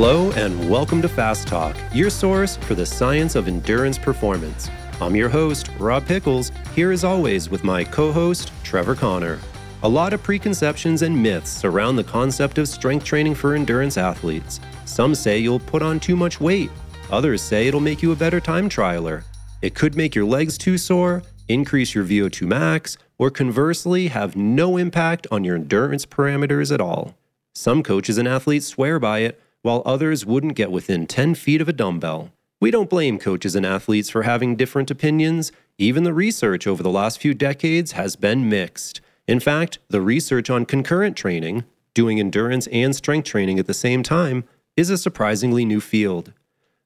[0.00, 4.70] Hello, and welcome to Fast Talk, your source for the science of endurance performance.
[5.00, 9.40] I'm your host, Rob Pickels, here as always with my co host, Trevor Connor.
[9.82, 14.60] A lot of preconceptions and myths surround the concept of strength training for endurance athletes.
[14.84, 16.70] Some say you'll put on too much weight,
[17.10, 19.24] others say it'll make you a better time trialer.
[19.62, 24.76] It could make your legs too sore, increase your VO2 max, or conversely, have no
[24.76, 27.16] impact on your endurance parameters at all.
[27.52, 31.68] Some coaches and athletes swear by it while others wouldn't get within 10 feet of
[31.68, 32.32] a dumbbell.
[32.60, 35.52] We don't blame coaches and athletes for having different opinions.
[35.78, 39.00] Even the research over the last few decades has been mixed.
[39.28, 44.02] In fact, the research on concurrent training, doing endurance and strength training at the same
[44.02, 44.44] time,
[44.76, 46.32] is a surprisingly new field.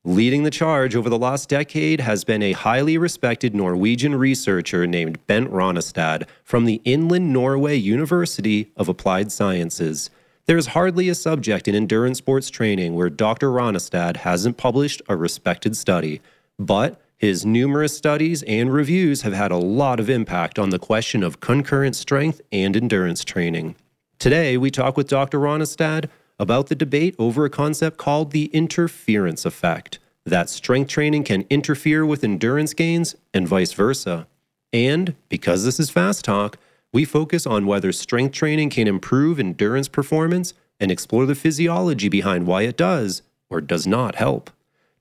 [0.05, 5.25] Leading the charge over the last decade has been a highly respected Norwegian researcher named
[5.29, 10.11] Bent Rønnestad from the Inland Norway University of Applied Sciences.
[10.47, 13.49] There is hardly a subject in endurance sports training where Dr.
[13.49, 16.21] Rønnestad hasn't published a respected study,
[16.59, 21.23] but his numerous studies and reviews have had a lot of impact on the question
[21.23, 23.77] of concurrent strength and endurance training.
[24.19, 25.39] Today, we talk with Dr.
[25.39, 26.09] Rønnestad
[26.41, 32.05] about the debate over a concept called the interference effect that strength training can interfere
[32.05, 34.27] with endurance gains and vice versa.
[34.73, 36.59] And because this is fast talk,
[36.93, 42.47] we focus on whether strength training can improve endurance performance and explore the physiology behind
[42.47, 44.51] why it does or does not help.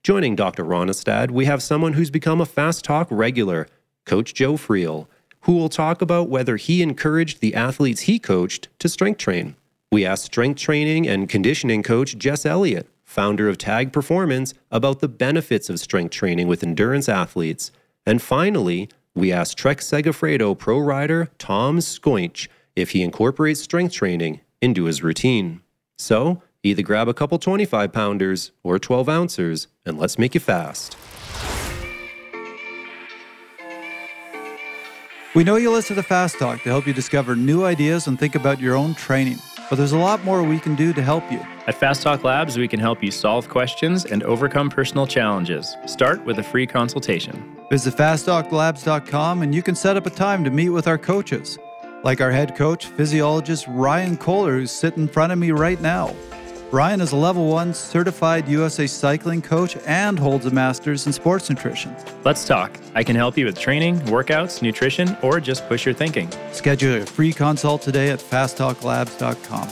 [0.04, 0.64] Joining Dr.
[0.64, 3.68] Rønnestad, we have someone who's become a Fast Talk regular,
[4.06, 5.08] Coach Joe Friel,
[5.42, 9.56] who will talk about whether he encouraged the athletes he coached to strength train.
[9.92, 15.10] We asked strength training and conditioning coach Jess Elliott, founder of Tag Performance, about the
[15.10, 17.72] benefits of strength training with endurance athletes.
[18.06, 24.42] And finally, we asked Trek Segafredo pro rider Tom Skujins if he incorporates strength training
[24.62, 25.62] into his routine.
[25.98, 30.96] So, either grab a couple 25 pounders or 12 ounces and let's make you fast.
[35.34, 38.36] We know you listen to Fast Talk to help you discover new ideas and think
[38.36, 39.38] about your own training,
[39.72, 41.40] but there's a lot more we can do to help you.
[41.66, 45.78] At Fast Talk Labs, we can help you solve questions and overcome personal challenges.
[45.86, 47.58] Start with a free consultation.
[47.70, 51.58] Visit fasttalklabs.com and you can set up a time to meet with our coaches,
[52.04, 56.14] like our head coach, physiologist Ryan Kohler, who's sitting in front of me right now.
[56.72, 61.50] Ryan is a level one certified USA cycling coach and holds a master's in sports
[61.50, 61.94] nutrition.
[62.24, 62.80] Let's talk.
[62.96, 66.30] I can help you with training, workouts, nutrition, or just push your thinking.
[66.54, 69.68] Schedule a free consult today at fasttalklabs.com.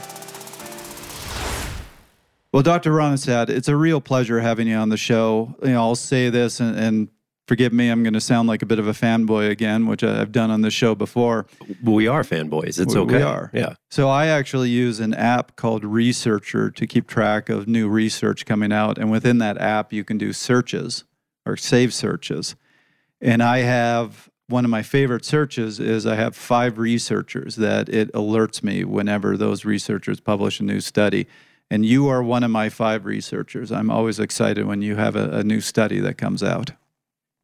[2.52, 2.92] Well, Dr.
[2.92, 5.56] Rønnestad, it's a real pleasure having you on the show.
[5.64, 7.08] You know, I'll say this, and, and
[7.50, 10.32] forgive me, I'm going to sound like a bit of a fanboy again, which I've
[10.32, 11.48] done on the show before.
[11.84, 12.80] We are fanboys.
[12.80, 13.18] It's We- okay.
[13.18, 13.50] We are.
[13.56, 13.74] Yeah.
[13.90, 18.72] So I actually use an app called Researcher to keep track of new research coming
[18.72, 19.00] out.
[19.00, 21.06] And within that app, you can do searches
[21.44, 22.56] or save searches.
[23.20, 28.14] And I have one of my favorite searches is I have five researchers that it
[28.14, 31.26] alerts me whenever those researchers publish a new study.
[31.72, 33.72] And you are one of my five researchers.
[33.72, 36.74] I'm always excited when you have a, a new study that comes out.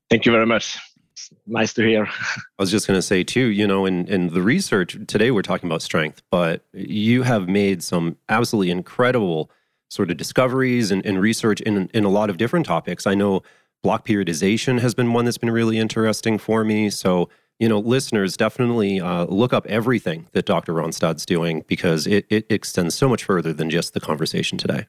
[0.10, 0.78] Thank you very much.
[1.14, 2.06] It's nice to hear.
[2.08, 5.42] I was just going to say too, you know, in, in the research today, we're
[5.42, 9.50] talking about strength, but you have made some absolutely incredible
[9.90, 13.08] sort of discoveries and, and research in, in a lot of different topics.
[13.08, 13.44] I know
[13.82, 16.90] block periodization has been one that's been really interesting for me.
[16.90, 17.30] So,
[17.60, 20.74] you know, listeners definitely uh, look up everything that Dr.
[20.74, 24.88] Rønnestad's doing because it, it extends so much further than just the conversation today.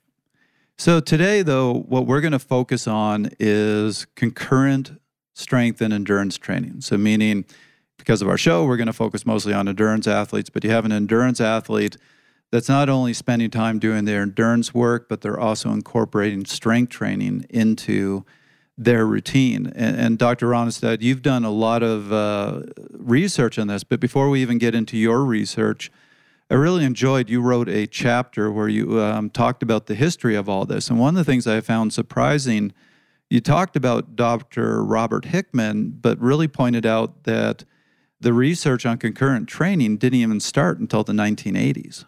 [0.79, 4.99] So today, though, what we're going to focus on is concurrent
[5.37, 6.81] strength and endurance training.
[6.81, 7.45] So, meaning
[7.99, 10.85] because of our show, we're going to focus mostly on endurance athletes, but you have
[10.85, 11.97] an endurance athlete
[12.51, 17.45] that's not only spending time doing their endurance work, but they're also incorporating strength training
[17.51, 18.25] into
[18.79, 19.67] their routine.
[19.75, 20.49] And, and Dr.
[20.49, 24.75] Rønnestad, you've done a lot of uh, research on this, but before we even get
[24.75, 25.91] into your research,
[26.51, 30.49] I really enjoyed you wrote a chapter where you um, talked about the history of
[30.49, 30.89] all this.
[30.89, 32.73] And one of the things I found surprising,
[33.31, 34.85] you talked about Dr.
[34.85, 37.65] Robert Hickson, but really pointed out that
[38.21, 42.05] the research on concurrent training didn't even start until the 1980s.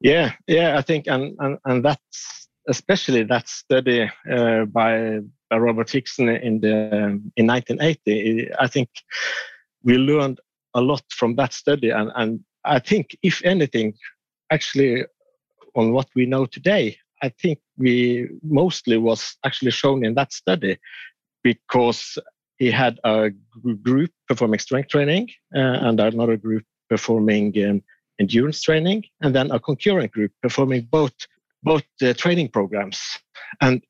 [0.00, 5.90] Yeah, yeah, I think, and and, and that's especially that study uh, by, by Robert
[5.90, 8.50] Hickson in the in 1980.
[8.58, 8.88] I think
[9.82, 10.40] we learned
[10.74, 13.94] a lot from that study, and and I think if anything,
[14.50, 15.04] actually,
[15.76, 20.76] on what we know today, I think we mostly was actually shown in that study
[21.42, 22.18] because
[22.58, 23.30] he had a
[23.82, 27.82] group performing strength training uh, and another group performing um,
[28.20, 31.14] endurance training, and then a concurrent group performing both
[31.62, 33.00] both the training programs.
[33.62, 33.82] And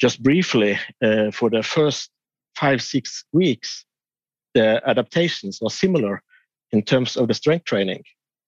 [0.00, 2.10] just briefly uh, for the first
[2.54, 3.84] five six weeks
[4.54, 6.22] the adaptations were similar
[6.70, 8.02] in terms of the strength training.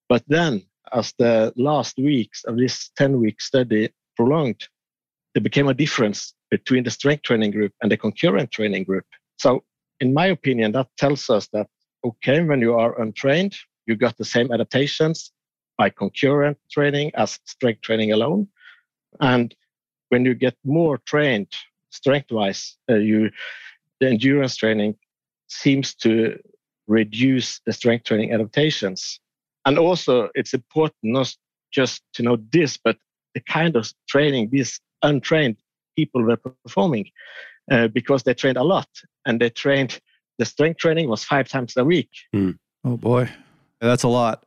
[0.09, 0.63] But then
[0.93, 4.69] as the last weeks of this 10 week study prolonged
[5.35, 9.05] there became a difference between the strength training group and the concurrent training group
[9.37, 9.63] so
[10.01, 11.69] in my opinion that tells us that
[12.05, 13.55] okay when you are untrained
[13.87, 15.33] you got the same adaptations
[15.77, 18.49] by concurrent training as strength training alone.
[19.21, 19.55] And
[20.09, 21.53] when you get more trained
[21.91, 23.31] strength wise, uh, you
[24.01, 24.97] the endurance training
[25.49, 26.39] seems to
[26.89, 29.21] reduce the strength training adaptations.
[29.65, 31.35] And also, it's important not
[31.73, 32.97] just to know this, but
[33.35, 35.57] the kind of training these untrained
[35.97, 37.11] people were performing
[37.71, 38.89] uh, because they trained a lot
[39.27, 40.01] and they trained
[40.39, 42.11] the strength training was five times a week.
[42.35, 42.59] Mm.
[42.85, 43.31] Oh boy,
[43.81, 44.45] that's a lot.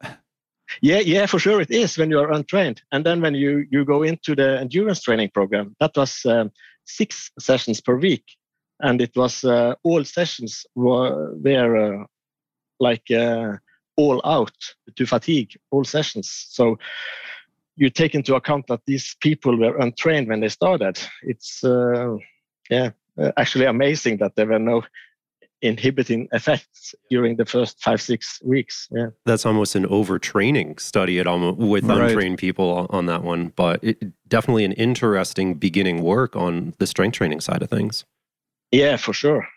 [0.81, 2.81] Yeah, yeah, for sure it is when you are untrained.
[2.91, 6.51] And then when you you go into the endurance training program, that was um,
[6.85, 8.25] six sessions per week,
[8.81, 12.05] and it was uh, all sessions were were uh,
[12.79, 13.53] like uh,
[13.95, 14.57] all out
[14.95, 16.29] to fatigue all sessions.
[16.49, 16.77] So
[17.77, 20.99] you take into account that these people were untrained when they started.
[21.21, 22.17] It's uh,
[22.69, 24.83] yeah, uh, actually amazing that there were no
[25.61, 31.25] inhibiting effects during the first five six weeks yeah that's almost an overtraining study at
[31.25, 32.11] almost with right.
[32.11, 33.97] untrained people on that one but it,
[34.27, 38.05] definitely an interesting beginning work on the strength training side of things
[38.71, 39.47] yeah for sure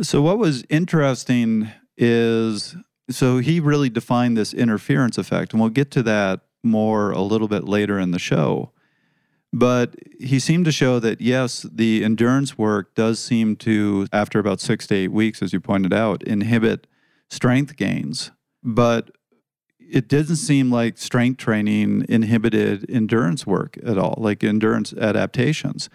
[0.00, 2.76] so what was interesting is
[3.10, 7.48] so he really defined this interference effect and we'll get to that more a little
[7.48, 8.72] bit later in the show
[9.54, 14.60] but he seemed to show that, yes, the endurance work does seem to, after about
[14.60, 16.88] six to eight weeks, as you pointed out, inhibit
[17.30, 18.32] strength gains.
[18.64, 19.12] But
[19.78, 25.88] it didn't seem like strength training inhibited endurance work at all, like endurance adaptations,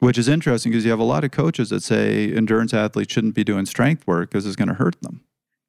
[0.00, 3.34] which is interesting because you have a lot of coaches that say endurance athletes shouldn't
[3.34, 5.22] be doing strength work because it's going to hurt them.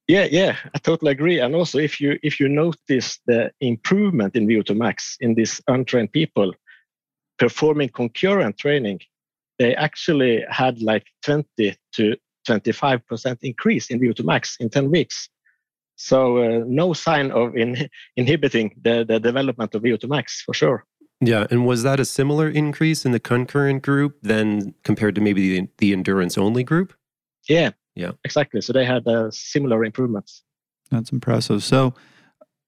[0.10, 1.40] Yeah, yeah, I totally agree.
[1.40, 6.12] And also, if you if you notice the improvement in VO2 max in these untrained
[6.12, 6.52] people,
[7.38, 9.02] performing concurrent training,
[9.60, 12.18] they actually had like 20 to
[12.48, 15.30] 25% increase in VO2 max in 10 weeks.
[15.96, 20.86] So uh, no sign of in, inhibiting the, the development of VO2 max for sure.
[21.22, 25.60] Yeah, and was that a similar increase in the concurrent group than compared to maybe
[25.60, 26.94] the, the endurance only group?
[27.48, 28.62] Yeah, yeah, exactly.
[28.62, 30.44] So they had uh, similar improvements.
[30.92, 31.64] That's impressive.
[31.64, 31.94] So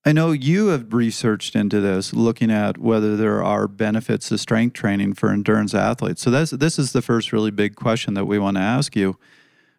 [0.04, 4.74] I know you have researched into this, looking at whether there are benefits to strength
[4.74, 6.24] training for endurance athletes.
[6.24, 9.18] So that's, this is the first really big question that we want to ask you.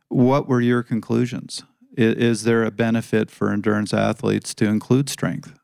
[0.08, 1.64] What were your conclusions?
[1.96, 5.58] Is, is there a benefit for endurance athletes to include strength?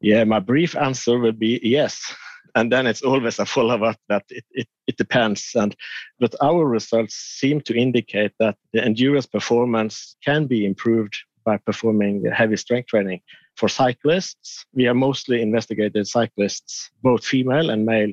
[0.00, 2.14] Yeah, my brief answer would be yes.
[2.54, 5.50] And then it's always a follow up that it, it, it depends.
[5.54, 5.74] And
[6.20, 12.24] but our results seem to indicate that the endurance performance can be improved by performing
[12.32, 13.20] heavy strength training.
[13.56, 18.12] For cyclists, we have mostly investigated cyclists, both female and male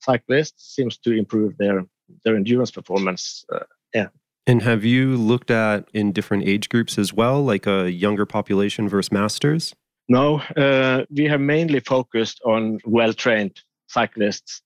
[0.00, 1.84] cyclists, seems to improve their
[2.24, 3.44] their endurance performance.
[3.52, 3.60] Uh,
[3.94, 4.08] yeah.
[4.46, 8.88] And have you looked at in different age groups as well, like a younger population
[8.88, 9.74] versus masters?
[10.08, 14.62] No, uh, we have mainly focused on well trained cyclists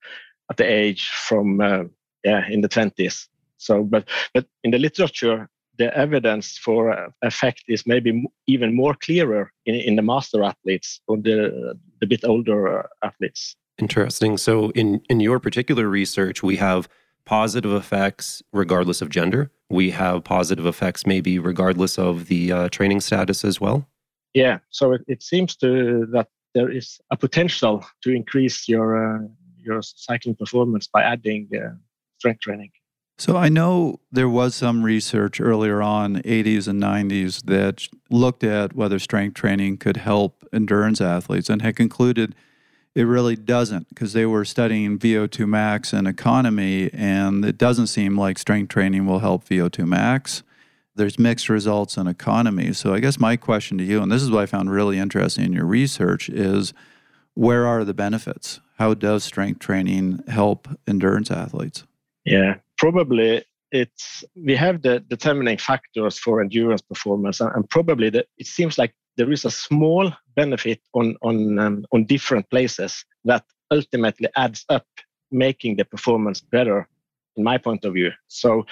[0.51, 1.85] at the age from uh,
[2.25, 3.29] yeah in the twenties.
[3.59, 8.95] So, but but in the literature, the evidence for uh, effect is maybe even more
[8.95, 13.57] clearer in, in the master athletes or the, the bit older uh, athletes.
[13.79, 14.39] Interesting.
[14.39, 16.89] So, in, in your particular research, we have
[17.25, 19.51] positive effects regardless of gender.
[19.69, 23.89] We have positive effects maybe regardless of the uh, training status as well.
[24.33, 24.59] Yeah.
[24.71, 29.19] So it, it seems to that there is a potential to increase your uh,
[29.67, 31.75] your cycling performance by adding uh,
[32.19, 32.71] strength training.
[33.19, 38.75] So I know there was some research earlier on, 80s and 90s, that looked at
[38.75, 42.35] whether strength training could help endurance athletes and had concluded
[42.95, 48.19] it really doesn't because they were studying VO2 max and economy, and it doesn't seem
[48.19, 50.43] like strength training will help VO2 max.
[50.97, 52.73] There's mixed results in economy.
[52.73, 55.45] So I guess my question to you, and this is what I found really interesting
[55.45, 56.73] in your research, is
[57.35, 58.61] where are the benefits?
[58.79, 61.85] How does strength training help endurance athletes?
[62.25, 68.47] Yeah, probably it's we have the determining factors for endurance performance, and, probably the, it
[68.47, 74.29] seems like there is a small benefit on on um, on different places that ultimately
[74.37, 74.87] adds up,
[75.31, 76.89] making the performance better,
[77.37, 78.13] in my point of view.
[78.29, 78.65] So,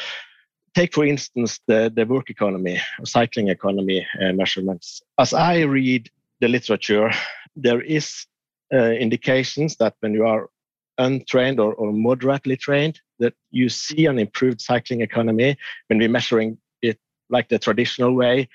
[0.75, 5.03] take for instance the the work economy, cycling economy uh, measurements.
[5.19, 7.11] As I read the literature,
[7.57, 8.27] there is
[8.73, 10.51] uh, indications that when you are
[10.99, 15.57] untrained or, or moderately trained, that you see an improved cycling economy
[15.89, 16.99] when we're measuring it
[17.31, 18.49] like the traditional way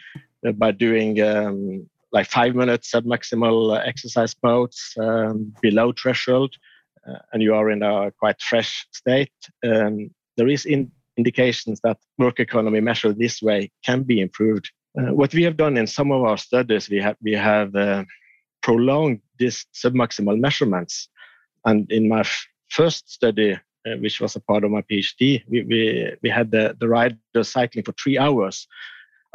[0.45, 6.55] uh, by doing um, like five minutes submaximal exercise modes um, below threshold,
[7.07, 9.31] uh, and you are in a quite fresh state.
[9.63, 14.65] Um, there is in indications that work economy measured this way can be improved.
[14.97, 18.03] Uh, what we have done in some of our studies, we have we have uh,
[18.67, 20.93] prolonged these submaximal measurements,
[21.69, 22.47] and in my f-
[22.79, 25.21] first study, uh, which was a part of my PhD,
[25.51, 25.79] we we,
[26.23, 28.67] we had the, the rider cycling for three hours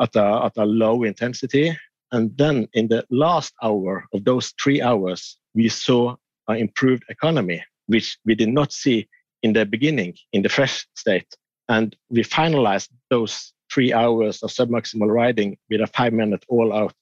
[0.05, 1.67] at a at a low intensity,
[2.15, 6.17] and then in the last hour of those three hours, we saw
[6.49, 8.99] an improved economy, which we did not see
[9.45, 11.31] in the beginning in the fresh state.
[11.69, 16.95] And we finalized those three hours of submaximal riding with a five minute all out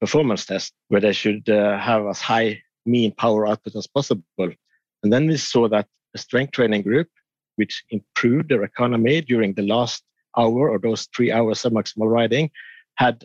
[0.00, 4.24] performance test where they should uh, have as high mean power output as possible.
[5.02, 7.08] And then we saw that the strength training group,
[7.56, 10.02] which improved their economy during the last
[10.36, 12.50] hour or those three hours of submaximal riding,
[12.96, 13.24] had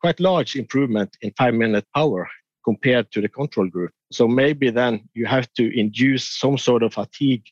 [0.00, 2.28] quite large improvement in five minute power
[2.64, 3.92] compared to the control group.
[4.12, 7.44] So maybe then you have to induce some sort of fatigue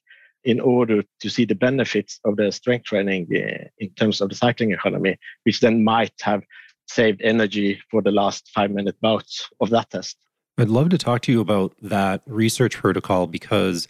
[0.45, 4.35] in order to see the benefits of the strength training uh, in terms of the
[4.35, 6.43] cycling economy, which then might have
[6.87, 10.17] saved energy for the last five minute bouts of that test.
[10.59, 13.89] I'd love to talk to you about that research protocol because,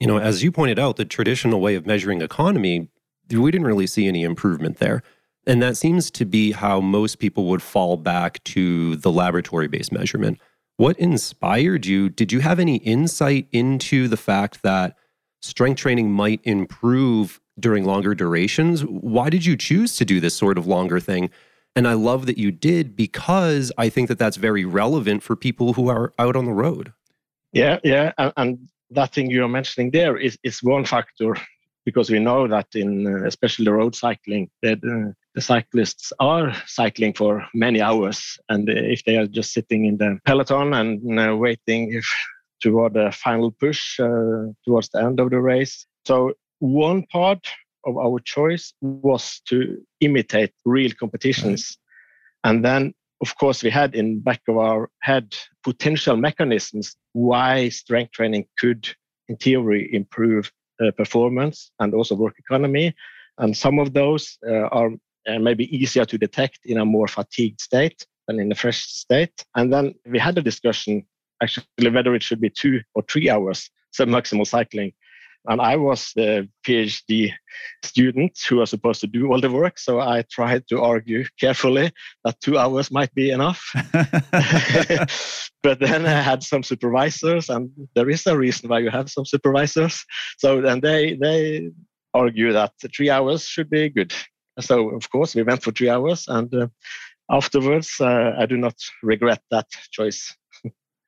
[0.00, 2.88] you know, as you pointed out, the traditional way of measuring economy,
[3.30, 5.02] we didn't really see any improvement there.
[5.46, 9.92] And that seems to be how most people would fall back to the laboratory based
[9.92, 10.40] measurement.
[10.76, 12.08] What inspired you?
[12.08, 14.96] Did you have any insight into the fact that
[15.40, 18.84] strength training might improve during longer durations.
[18.84, 21.30] Why did you choose to do this sort of longer thing?
[21.76, 25.74] And I love that you did because I think that that's very relevant for people
[25.74, 26.92] who are out on the road.
[27.52, 28.12] Yeah, yeah.
[28.18, 31.36] And, and that thing you're mentioning there is, is one factor
[31.84, 37.14] because we know that in uh, especially road cycling, that uh, the cyclists are cycling
[37.14, 38.38] for many hours.
[38.48, 42.06] And if they are just sitting in the peloton and uh, waiting if
[42.60, 45.86] toward the final push uh, towards the end of the race.
[46.06, 47.46] So one part
[47.86, 51.78] of our choice was to imitate real competitions.
[52.44, 58.12] And then, of course, we had in back of our head potential mechanisms why strength
[58.12, 58.88] training could,
[59.28, 60.52] in theory, improve
[60.82, 62.94] uh, performance and also work economy.
[63.38, 64.90] And some of those uh, are
[65.28, 69.44] uh, maybe easier to detect in a more fatigued state than in a fresh state.
[69.54, 71.06] And then we had a discussion
[71.42, 74.92] actually whether it should be two or three hours submaximal cycling.
[75.46, 77.32] And I was the PhD
[77.82, 79.78] student who was supposed to do all the work.
[79.78, 81.92] So I tried to argue carefully
[82.24, 83.64] that two hours might be enough.
[85.62, 89.24] but then I had some supervisors, and there is a reason why you have some
[89.24, 90.04] supervisors.
[90.36, 91.70] So then they, they
[92.12, 94.12] argue that three hours should be good.
[94.60, 96.26] So, of course, we went for three hours.
[96.28, 96.68] And uh,
[97.30, 100.36] afterwards, uh, I do not regret that choice.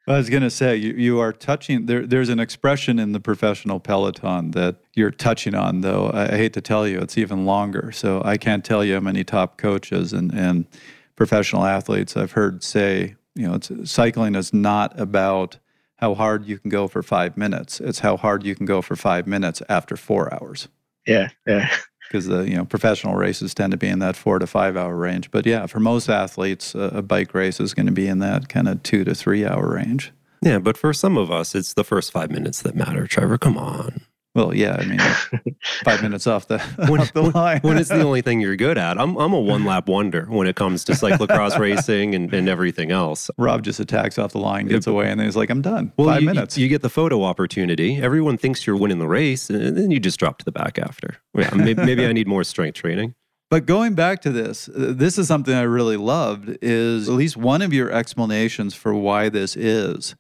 [0.07, 2.05] I was going to say you, you are touching there.
[2.07, 6.09] There's an expression in the professional peloton that you're touching on, though.
[6.09, 7.93] I, I, hate to tell you, it's even longer.
[7.93, 10.67] So I can't tell you how many top coaches and, and
[11.15, 15.59] professional athletes I've heard say, you know, cycling is not about
[15.97, 17.81] how hard you can go for five minutes.
[17.81, 20.69] It's how hard you can go for five minutes after four hours.
[21.07, 21.69] Yeah, yeah
[22.13, 24.95] because the you know professional races tend to be in that four to five hour
[24.95, 25.31] range.
[25.31, 28.51] But yeah, for most athletes, a, a bike race is going to be in that
[28.51, 30.13] kind of two to three hour range.
[30.43, 33.07] Yeah, but for some of us, it's the first five minutes that matter.
[33.07, 34.03] Trevor, come on.
[34.35, 34.99] Well, yeah, I mean,
[35.85, 36.59] five minutes off the,
[36.89, 37.61] when, off the line.
[37.61, 38.99] when it's the only thing you're good at.
[38.99, 42.91] I'm, I'm a one lap wonder when it comes to cyclocross racing and, and everything
[42.91, 43.31] else.
[43.37, 45.93] Rob just attacks off the line, gets away, and then he's like, I'm done.
[45.99, 46.57] Well, five you, minutes.
[46.57, 48.01] You get the photo opportunity.
[48.01, 51.19] Everyone thinks you're winning the race, and then you just drop to the back after.
[51.35, 53.15] Yeah, maybe, maybe I need more strength training.
[53.53, 57.61] But going back to this, this is something I really loved is at least one
[57.61, 60.15] of your explanations for why this is.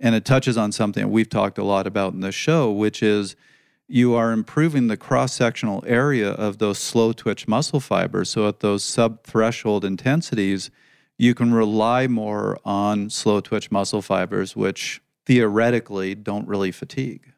[0.00, 3.36] And it touches on something we've talked a lot about in the show, which is–
[3.90, 8.30] you are improving the cross sectional area of those slow twitch muscle fibers.
[8.30, 10.70] So at those sub threshold intensities,
[11.18, 17.32] you can rely more on slow twitch muscle fibers, which theoretically don't really fatigue.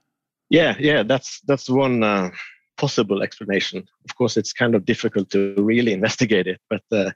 [0.50, 2.30] Yeah, yeah, that's that's one uh,
[2.76, 3.88] possible explanation.
[4.04, 7.12] Of course, it's kind of difficult to really investigate it, but uh,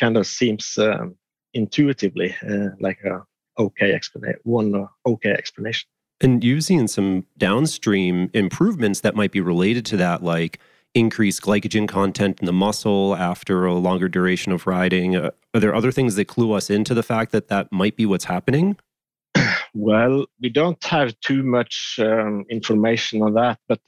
[0.00, 1.14] kind of seems um,
[1.54, 3.22] intuitively uh, like a
[3.60, 5.88] okay explanation, one uh, okay explanation.
[6.20, 10.58] And you've seen some downstream improvements that might be related to that, like
[10.94, 15.16] increased glycogen content in the muscle after a longer duration of riding.
[15.16, 18.06] Uh, are there other things that clue us into the fact that that might be
[18.06, 18.76] what's happening?
[19.72, 23.78] Well, we don't have too much um, information on that, but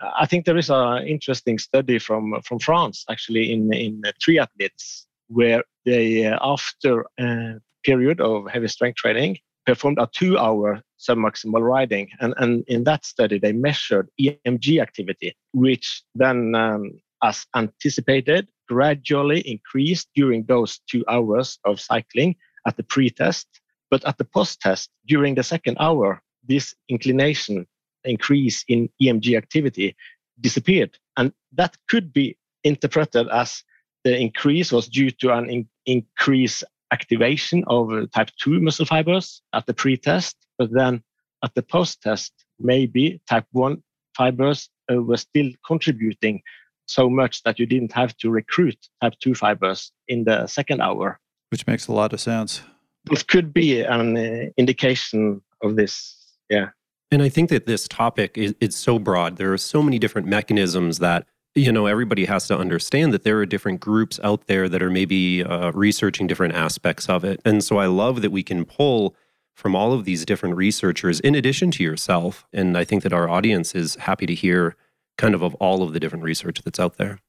[0.00, 5.64] I think there is an interesting study from from France, actually, in in triathletes, where
[5.84, 12.34] they uh, after a period of heavy strength training performed a two-hour submaximal riding, and
[12.42, 16.82] and in that study they measured EMG activity, which then, um,
[17.22, 23.46] as anticipated, gradually increased during those two hours of cycling at the pre-test,
[23.90, 26.20] but at the post-test during the second hour,
[26.52, 27.66] this inclination
[28.04, 29.96] increase in EMG activity
[30.40, 30.92] disappeared.
[31.16, 33.64] And that could be interpreted as
[34.04, 39.66] the increase was due to an in- increased activation of type 2 muscle fibers at
[39.66, 41.02] the pre-test, but then
[41.44, 43.82] at the post-test, maybe type 1
[44.16, 46.40] fibers uh, were still contributing
[46.86, 51.20] so much that you didn't have to recruit type 2 fibers in the second hour.
[51.50, 52.62] Which makes a lot of sense.
[53.04, 56.16] This could be an uh, indication of this.
[56.50, 56.70] Yeah.
[57.10, 59.36] And I think that this topic is it's so broad.
[59.36, 61.26] There are so many different mechanisms that
[61.58, 64.90] you know everybody has to understand that there are different groups out there that are
[64.90, 67.40] maybe uh, researching different aspects of it.
[67.44, 69.14] And so I love that we can pull
[69.54, 72.46] from all of these different researchers in addition to yourself.
[72.52, 74.76] And I think that our audience is happy to hear
[75.16, 77.20] kind of of all of the different research that's out there.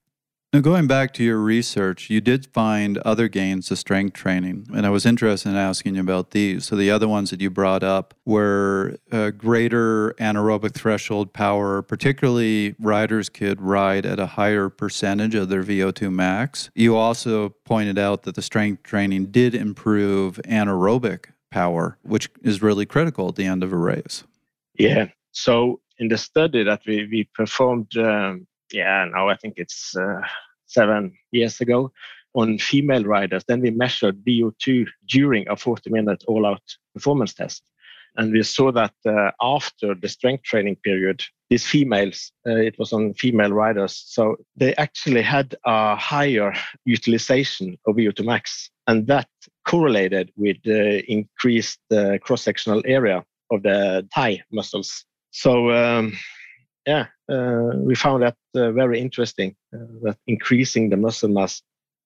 [0.51, 4.83] Now, going back to your research, you did find other gains to strength training, and
[4.83, 6.65] I was interested in asking you about these.
[6.65, 12.73] So, the other ones that you brought up were uh, greater anaerobic threshold power, particularly
[12.79, 16.71] riders could ride at a higher percentage of their VO2 max.
[16.73, 22.87] You also pointed out that the strength training did improve anaerobic power, which is really
[22.87, 24.23] critical at the end of a race.
[24.73, 25.09] Yeah.
[25.31, 30.21] So, in the study that we, we performed, um, yeah, now I think it's uh,
[30.65, 31.91] seven years ago
[32.33, 33.43] on female riders.
[33.47, 36.61] Then we measured VO2 during a 40 minute all out
[36.93, 37.63] performance test.
[38.15, 42.91] And we saw that uh, after the strength training period, these females, uh, it was
[42.91, 46.53] on female riders, so they actually had a higher
[46.85, 48.69] utilization of VO2 max.
[48.87, 49.29] And that
[49.65, 55.05] correlated with the increased uh, cross sectional area of the thigh muscles.
[55.31, 56.17] So, um,
[56.89, 59.55] yeah, uh, we found that uh, very interesting.
[59.71, 61.61] Uh, that increasing the muscle mass,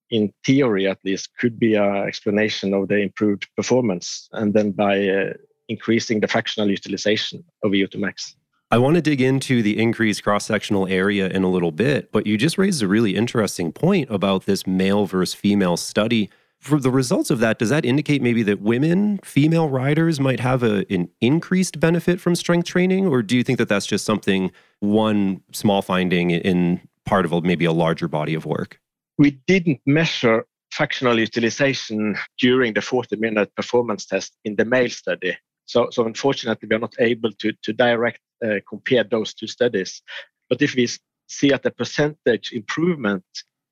[0.09, 5.07] in theory at least, could be an explanation of the improved performance, and then by
[5.07, 5.33] uh,
[5.69, 8.35] increasing the fractional utilization of VO2 max.
[8.71, 12.27] I want to dig into the increased cross sectional area in a little bit, but
[12.27, 16.29] you just raised a really interesting point about this male versus female study
[16.63, 20.63] for the results of that, does that indicate maybe that women, female riders, might have
[20.63, 23.05] a, an increased benefit from strength training?
[23.05, 24.49] Or do you think that that's just something,
[24.79, 28.79] one small finding in part of a, maybe a larger body of work?
[29.17, 35.37] We didn't measure fractional utilization during the 40 minute performance test in the male study.
[35.65, 40.01] So, so unfortunately, we are not able to, to direct uh, compare those two studies.
[40.49, 40.87] But if we
[41.27, 43.25] see at the percentage improvement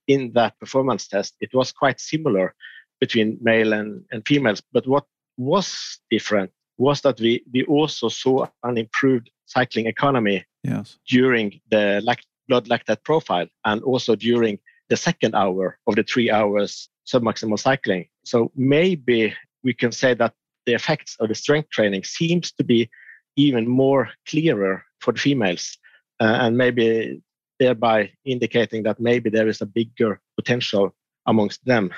[0.07, 2.53] in that performance test, it was quite similar
[3.01, 4.61] between male and, and females.
[4.71, 5.05] But what
[5.37, 10.97] was different was that we, we also saw an improved cycling economy yes.
[11.09, 14.59] during the lact- blood lactate profile and also during
[14.89, 18.07] the second hour of the three hours submaximal cycling.
[18.23, 19.33] So maybe
[19.63, 20.33] we can say that
[20.65, 22.89] the effects of the strength training seems to be
[23.35, 25.77] even more clearer for the females
[26.19, 27.21] uh, and maybe
[27.59, 30.93] thereby indicating that maybe there is a bigger potential
[31.25, 31.91] amongst them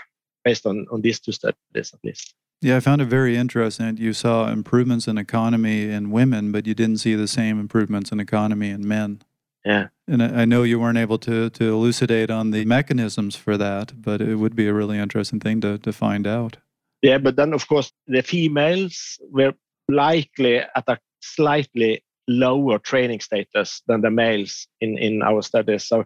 [0.43, 2.34] based on, on these two studies at least.
[2.62, 3.97] Yeah, I found it very interesting.
[3.97, 8.19] You saw improvements in economy in women, but you didn't see the same improvements in
[8.21, 9.21] economy in men.
[9.65, 9.88] Yeah.
[10.08, 14.21] And I know you weren't able to, to elucidate on the mechanisms for that, but
[14.21, 16.58] it would be a really interesting thing to, to find out.
[17.01, 19.53] Yeah, but then, of course, the females were
[19.89, 25.84] likely at a slightly lower training status than the males in, in our studies.
[25.84, 26.06] So,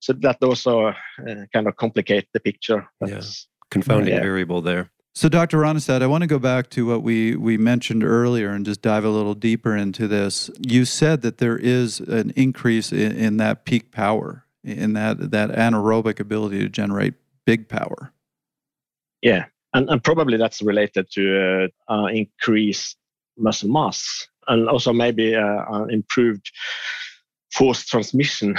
[0.00, 0.94] so that also uh,
[1.52, 2.88] kind of complicate the picture.
[3.00, 4.20] That's, confounding yeah.
[4.20, 4.90] variable there.
[5.14, 5.58] So, Dr.
[5.58, 9.02] Rønnestad, I want to go back to what we, we mentioned earlier and just dive
[9.04, 10.50] a little deeper into this.
[10.60, 15.50] You said that there is an increase in, in that peak power, in that, that
[15.50, 17.14] anaerobic ability to generate
[17.46, 18.12] big power.
[19.22, 22.98] Yeah, and, and probably that's related to uh, uh, increased
[23.38, 26.50] muscle mass and also maybe uh, improved
[27.52, 28.56] force transmission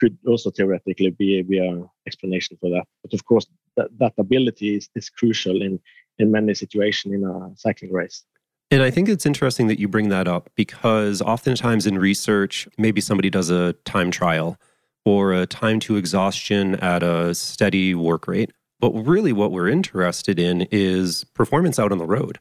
[0.00, 2.84] could also theoretically be, a be an explanation for that.
[3.02, 5.80] But of course, that, that ability is, is crucial in,
[6.18, 8.24] in many situations in a cycling race.
[8.70, 13.00] And I think it's interesting that you bring that up because oftentimes in research, maybe
[13.00, 14.58] somebody does a time trial
[15.06, 18.52] or a time to exhaustion at a steady work rate.
[18.78, 22.38] But really, what we're interested in is performance out on the road.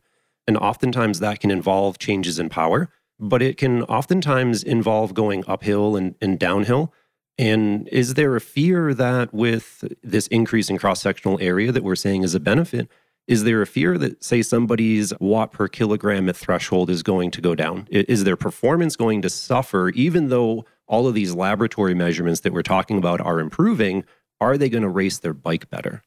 [0.48, 2.90] And oftentimes that can involve changes in power,
[3.20, 6.94] but it can oftentimes involve going uphill and, and downhill.
[7.38, 11.96] And is there a fear that with this increase in cross sectional area that we're
[11.96, 12.90] saying is a benefit,
[13.28, 17.42] is there a fear that, say, somebody's watt per kilogram at threshold is going to
[17.42, 17.88] go down?
[17.92, 22.64] Is their performance going to suffer, even though all of these laboratory measurements that we're
[22.64, 24.06] talking about are improving?
[24.40, 26.04] Are they going to race their bike better?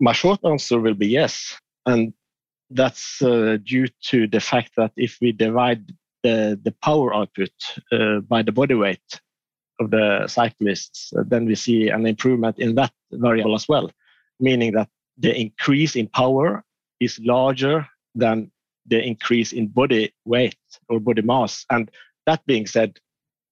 [0.00, 1.58] My short answer will be yes.
[1.84, 2.14] And
[2.70, 7.50] that's uh, due to the fact that if we divide the, the power output
[7.90, 9.20] uh, by the body weight
[9.80, 13.90] of the cyclists, uh, then we see an improvement in that variable as well,
[14.40, 14.88] meaning that
[15.18, 16.64] the increase in power
[17.00, 18.50] is larger than
[18.86, 20.56] the increase in body weight
[20.88, 21.64] or body mass.
[21.70, 21.90] And
[22.26, 22.98] that being said,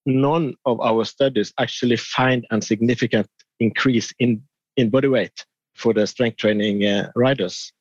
[0.05, 3.27] none of our studies actually find a significant
[3.59, 4.41] increase in,
[4.75, 7.71] in body weight for the strength training uh, riders.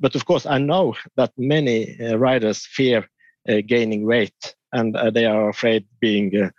[0.00, 3.08] But of course, I know that many uh, riders fear
[3.48, 6.50] uh, gaining weight and uh, they are afraid being uh,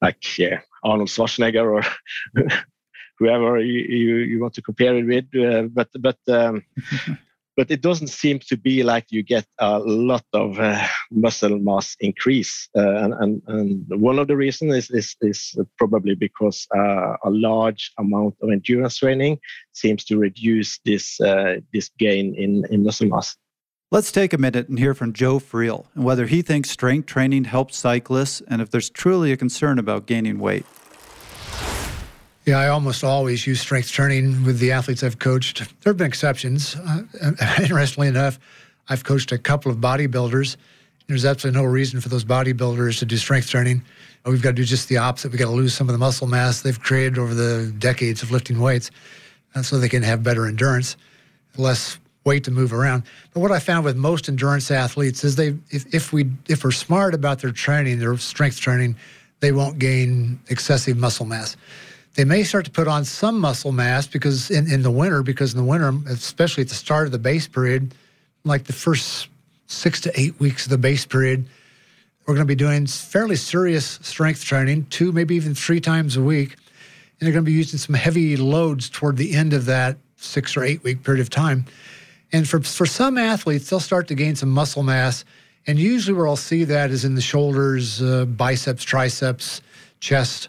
[0.00, 2.42] like yeah, Arnold Schwarzenegger or
[3.18, 5.26] whoever you, you, you, want to compare it with.
[5.34, 6.62] Uh, but but um,
[7.58, 11.96] but it doesn't seem to be like you get a lot of uh, muscle mass
[11.98, 12.68] increase.
[12.76, 17.90] Uh, and, and, one of the reasons is, is, is probably because uh, a large
[17.98, 19.40] amount of endurance training
[19.72, 23.36] seems to reduce this, uh, this gain in, in muscle mass.
[23.90, 27.44] Let's take a minute and hear from Joe Friel and whether he thinks strength training
[27.44, 30.66] helps cyclists and if there's truly a concern about gaining weight.
[32.44, 35.60] Yeah, I almost always use strength training with the athletes I've coached.
[35.80, 36.76] There have been exceptions.
[36.76, 37.00] Uh,
[37.62, 38.38] interestingly enough,
[38.90, 40.58] I've coached a couple of bodybuilders.
[41.06, 43.82] There's absolutely no reason for those bodybuilders to do strength training.
[44.26, 45.32] We've got to do just the opposite.
[45.32, 48.30] We've got to lose some of the muscle mass they've created over the decades of
[48.30, 48.90] lifting weights
[49.54, 50.98] uh, so they can have better endurance,
[51.56, 53.04] less weight to move around.
[53.32, 56.70] But what I found with most endurance athletes is they, if, if we if we're
[56.70, 58.96] smart about their training, their strength training,
[59.40, 61.56] they won't gain excessive muscle mass.
[62.14, 65.54] They may start to put on some muscle mass because in, in the winter, because
[65.54, 67.94] in the winter, especially at the start of the base period,
[68.44, 69.28] like the first
[69.66, 71.46] six to eight weeks of the base period,
[72.26, 76.22] we're going to be doing fairly serious strength training, two, maybe even three times a
[76.22, 76.56] week.
[77.20, 80.56] And they're going to be using some heavy loads toward the end of that six
[80.56, 81.66] or eight week period of time.
[82.32, 85.24] And for, for some athletes, they'll start to gain some muscle mass.
[85.66, 89.60] And usually, where I'll see that is in the shoulders, uh, biceps, triceps,
[90.00, 90.48] chest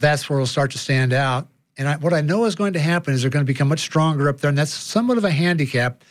[0.00, 1.46] that's where it'll start to stand out.
[1.78, 3.80] And I, what I know is going to happen is they're going to become much
[3.80, 4.48] stronger up there.
[4.48, 6.02] And that's somewhat of a handicap,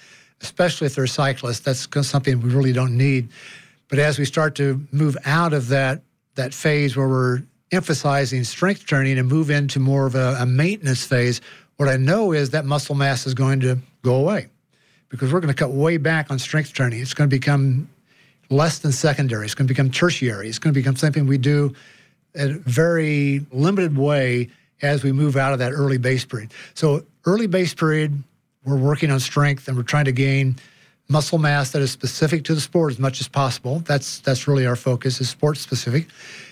[0.41, 1.59] especially if they're cyclists.
[1.59, 3.29] That's something we really don't need.
[3.89, 6.03] But as we start to move out of that,
[6.35, 11.05] that phase where we're emphasizing strength training and move into more of a, a maintenance
[11.05, 11.41] phase,
[11.77, 14.49] what I know is that muscle mass is going to go away
[15.09, 17.01] because we're going to cut way back on strength training.
[17.01, 17.89] It's going to become
[18.49, 19.45] less than secondary.
[19.45, 20.47] It's going to become tertiary.
[20.47, 21.73] It's going to become something we do
[22.35, 24.49] in a very limited way
[24.81, 26.51] as we move out of that early base period.
[26.73, 28.23] So, early base period,
[28.63, 30.55] we're working on strength and we're trying to gain
[31.09, 33.79] muscle mass that is specific to the sport as much as possible.
[33.79, 36.07] That's that's really our focus is sport specific.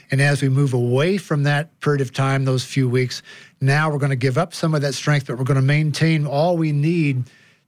[0.10, 3.22] And as we move away from that period of time, those few weeks,
[3.60, 6.26] now we're going to give up some of that strength, but we're going to maintain
[6.26, 7.24] all we need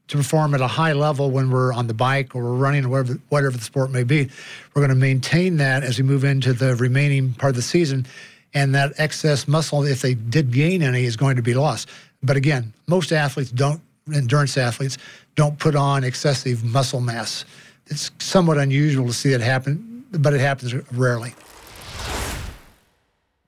[0.10, 2.90] to perform at a high level when we're on the bike or we're running or
[2.90, 4.28] whatever, whatever the sport may be.
[4.74, 8.08] We're going to maintain that as we move into the remaining part of the season.
[8.54, 11.90] And that excess muscle, if they did gain any, is going to be lost.
[12.24, 13.82] But again, most athletes don't,
[14.14, 14.98] endurance athletes,
[15.36, 17.46] don't put on excessive muscle mass.
[17.86, 21.36] It's somewhat unusual to see it happen, but it happens rarely.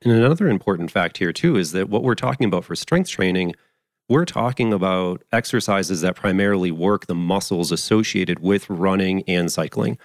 [0.04, 3.56] And another important fact here, too, is that what we're talking about for strength training–
[4.12, 9.98] we're talking about exercises that primarily work the muscles associated with running and cycling.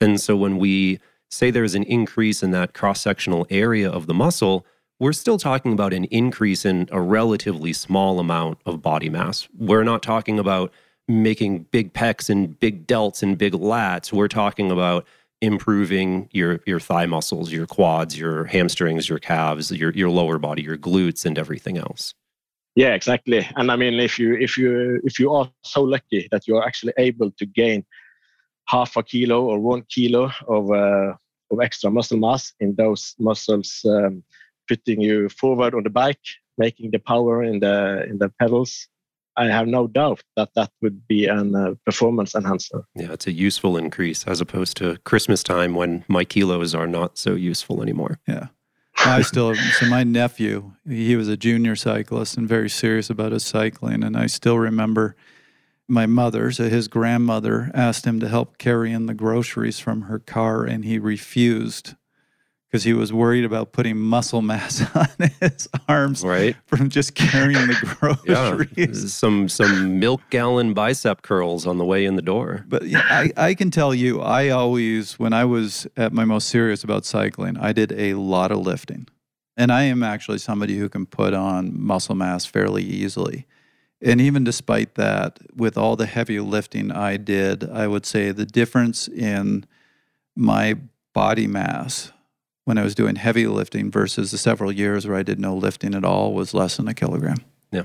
[0.00, 0.98] And so when we
[1.30, 4.66] say there's an increase in that cross sectional area of the muscle,
[4.98, 9.46] we're still talking about an increase in a relatively small amount of body mass.
[9.56, 10.72] We're not talking about
[11.06, 14.12] making big pecs and big delts and big lats.
[14.12, 15.06] We're talking about
[15.40, 20.62] improving your your thigh muscles, your quads, your hamstrings, your calves, your your lower body,
[20.62, 22.12] your glutes and everything else.
[22.74, 23.46] Yeah, exactly.
[23.56, 26.66] And I mean, if you if you if you are so lucky that you are
[26.66, 27.84] actually able to gain
[28.66, 31.14] half a kilo or one kilo of uh,
[31.50, 34.22] of extra muscle mass in those muscles, um,
[34.68, 38.88] putting you forward on the bike, making the power in the in the pedals.
[39.36, 42.84] I have no doubt that that would be a uh, performance enhancer.
[42.94, 47.16] Yeah, it's a useful increase as opposed to Christmas time when my kilos are not
[47.16, 48.18] so useful anymore.
[48.28, 48.48] Yeah.
[49.04, 53.42] I still so my nephew, he was a junior cyclist and very serious about his
[53.42, 55.16] cycling, and I still remember
[55.88, 60.18] my mother, so his grandmother, asked him to help carry in the groceries from her
[60.18, 61.94] car, and he refused
[62.72, 66.56] because he was worried about putting muscle mass on his arms right.
[66.64, 69.02] from just carrying the groceries.
[69.02, 69.08] yeah.
[69.08, 72.64] Some some milk gallon bicep curls on the way in the door.
[72.66, 76.48] But yeah, I, I can tell you i always when i was at my most
[76.48, 79.06] serious about cycling i did a lot of lifting.
[79.56, 83.46] And i am actually somebody who can put on muscle mass fairly easily.
[84.00, 88.46] And even despite that with all the heavy lifting i did i would say the
[88.46, 89.66] difference in
[90.34, 90.78] my
[91.12, 92.11] body mass
[92.64, 95.94] when I was doing heavy lifting versus the several years where I did no lifting
[95.94, 97.38] at all was less than a kilogram.
[97.70, 97.84] Yeah.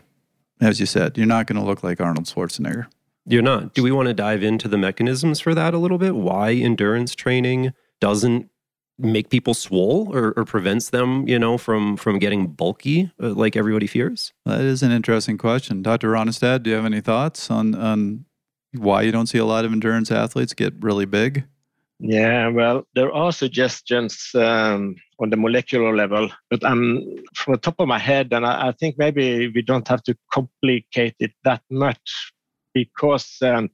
[0.61, 2.87] As you said, you're not going to look like Arnold Schwarzenegger.
[3.25, 3.73] You're not.
[3.73, 6.15] Do we want to dive into the mechanisms for that a little bit?
[6.15, 8.49] Why endurance training doesn't
[8.97, 13.57] make people swole or, or prevents them, you know, from from getting bulky uh, like
[13.57, 14.31] everybody fears?
[14.45, 15.81] That is an interesting question.
[15.81, 16.11] Dr.
[16.11, 18.25] Rønnestad, do you have any thoughts on on
[18.73, 21.45] why you don't see a lot of endurance athletes get really big?
[21.99, 27.75] Yeah, well, there are suggestions um, on the molecular level, but I'm from the top
[27.79, 31.63] of my head, and I, I think maybe we don't have to complicate it that
[31.71, 32.31] much
[32.75, 33.71] because um,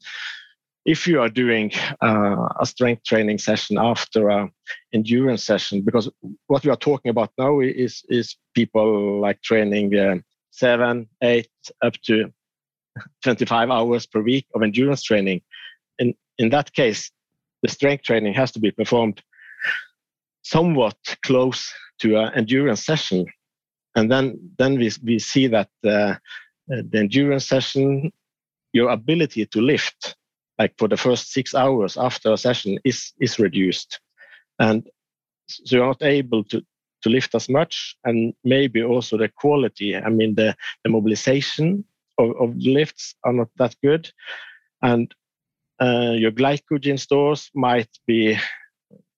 [0.86, 4.52] if you are doing uh, a strength training session after an
[4.94, 6.10] endurance session, because
[6.48, 10.16] what we are talking about now is is people like training uh,
[10.52, 11.50] seven, eight,
[11.82, 12.32] up to
[13.24, 15.42] 25 hours per week of endurance training.
[16.00, 17.12] In in that case,
[17.64, 19.24] the strength training has to be performed
[20.44, 23.26] somewhat close to an endurance session.
[23.96, 26.16] And then, then we, we see that uh,
[26.68, 28.12] the endurance session,
[28.74, 30.16] your ability to lift,
[30.60, 34.00] like for the first six hours after a session, is, is reduced.
[34.60, 34.88] And
[35.48, 36.62] so you're not able to,
[37.04, 39.96] to lift as much, and maybe also the quality.
[39.96, 41.86] I mean, the, the mobilization
[42.18, 44.12] of, of lifts are not that good.
[44.82, 45.14] And
[45.84, 48.38] uh, your glycogen stores might be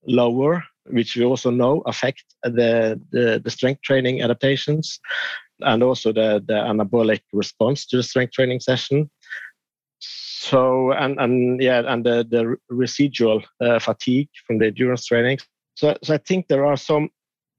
[0.08, 4.99] lower, which we also know affect the, the, the strength training adaptations
[5.62, 9.10] and also the, the anabolic response to the strength training session.
[9.99, 15.39] So and and yeah, and the, the residual uh, fatigue from the endurance training.
[15.75, 17.10] So, so I think there are some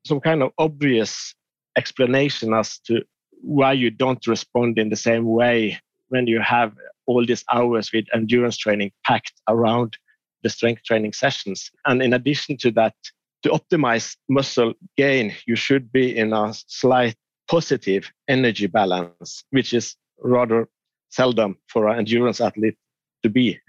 [0.04, 1.34] some kind of obvious
[1.76, 3.02] explanation as to
[3.40, 6.72] why you don't respond in the same way when you have
[7.06, 9.96] all these hours with endurance training packed around
[10.42, 11.70] the strength training sessions.
[11.86, 12.94] And in addition to that,
[13.42, 17.16] to optimize muscle gain, you should be in a slight
[17.48, 20.68] positive energy balance, which is rather
[21.10, 22.76] seldom for an endurance athlete
[23.22, 23.58] to be.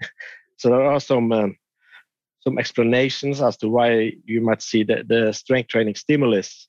[0.60, 1.56] So there are some um,
[2.40, 6.68] some explanations as to why you might see that the strength training stimulus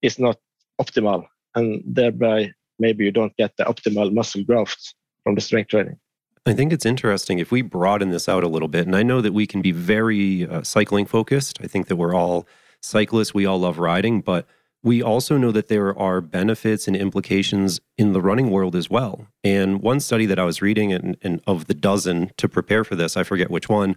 [0.00, 0.38] is not
[0.80, 5.98] optimal, and thereby maybe you don't get the optimal muscle growth from the strength training.
[6.46, 8.86] I think it's interesting if we broaden this out a little bit.
[8.86, 11.58] And I know that we can be very uh, cycling focused.
[11.62, 12.46] I think that we're all
[12.80, 14.46] cyclists, we all love riding, but
[14.82, 19.26] we also know that there are benefits and implications in the running world as well.
[19.44, 22.96] And one study that I was reading, and, and of the dozen to prepare for
[22.96, 23.96] this, I forget which one,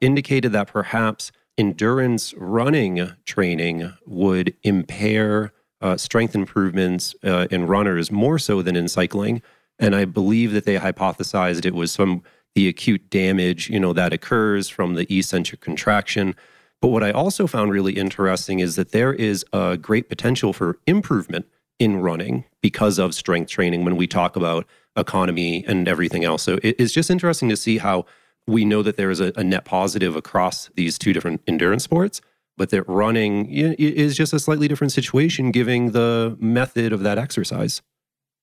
[0.00, 5.52] indicated that perhaps endurance running training would impair
[5.84, 9.40] uh, strength improvements uh, in runners more so than in cycling
[9.78, 12.22] and I believe that they hypothesized it was from
[12.54, 16.36] the acute damage, you know, that occurs from the eccentric contraction.
[16.80, 20.78] But what I also found really interesting is that there is a great potential for
[20.86, 21.46] improvement
[21.78, 24.66] in running because of strength training when we talk about
[24.96, 26.42] economy and everything else.
[26.42, 28.06] So it's just interesting to see how
[28.46, 32.20] we know that there is a, a net positive across these two different endurance sports,
[32.56, 37.82] but that running is just a slightly different situation given the method of that exercise.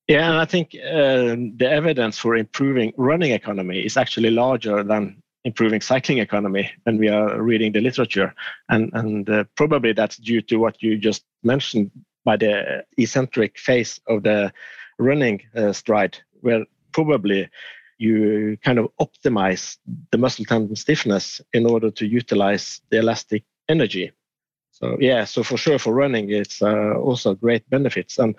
[0.08, 5.22] Yeah, and I think uh, the evidence for improving running economy is actually larger than
[5.44, 8.34] improving cycling economy when we are reading the literature,
[8.70, 11.92] and and uh, probably that's due to what you just mentioned
[12.26, 14.52] by the eccentric phase of the
[15.00, 17.50] running uh, stride, where probably
[17.98, 19.78] you kind of optimize
[20.12, 24.12] the muscle tendon stiffness in order to utilize the elastic energy.
[24.72, 28.36] So yeah, so for sure for running, it's uh, also great benefits and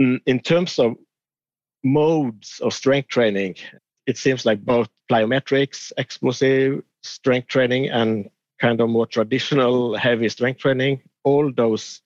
[0.00, 0.96] Mm, in terms of
[1.84, 3.56] modes of strength training,
[4.06, 10.60] it seems like both plyometrics, explosive strength training, and kind of more traditional heavy strength
[10.60, 12.00] training, all those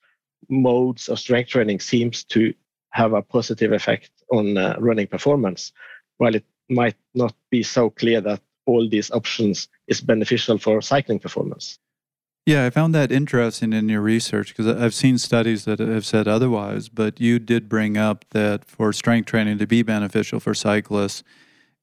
[0.49, 2.53] modes of strength training seems to
[2.91, 5.73] have a positive effect on uh, running performance,
[6.19, 11.19] while it might not be so clear that all these options is beneficial for cycling
[11.19, 11.79] performance.
[12.45, 16.27] Yeah, I found that interesting in your research because I've seen studies that have said
[16.27, 21.23] otherwise, but you did bring up that for strength training to be beneficial for cyclists,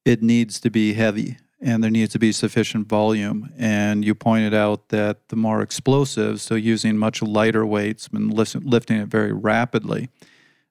[0.04, 3.50] it needs to be heavy and there needs to be sufficient volume.
[3.56, 8.98] And you pointed out that the more explosive, so using much lighter weights and lifting
[8.98, 10.10] it very rapidly,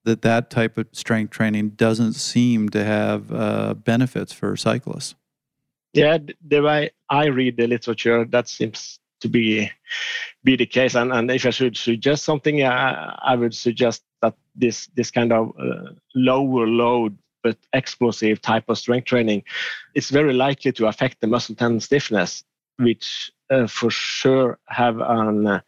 [0.03, 5.15] that that type of strength training doesn't seem to have uh, benefits for cyclists.
[5.93, 9.69] Yeah, the way I read the literature, that seems to be
[10.43, 10.95] be the case.
[10.95, 15.31] And, and if I should suggest something, I, I would suggest that this this kind
[15.31, 19.43] of uh, lower load but explosive type of strength training
[19.95, 22.43] is very likely to affect the muscle tendon stiffness,
[22.77, 25.61] which uh, for sure have an uh,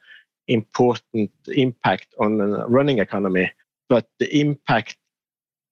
[0.48, 3.52] important impact on the running economy.
[3.88, 4.98] But the impact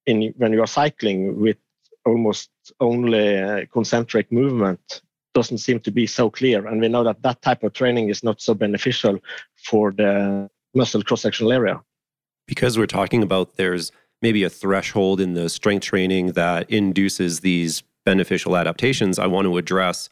[0.05, 1.57] in when you are cycling with
[2.05, 5.01] almost only uh, concentric movement
[5.33, 6.65] doesn't seem to be so clear.
[6.67, 9.19] And we know that that type of training is not so beneficial
[9.55, 11.81] for the muscle cross sectional area.
[12.47, 17.83] Because we're talking about there's maybe a threshold in the strength training that induces these
[18.05, 20.09] beneficial adaptations, I want to address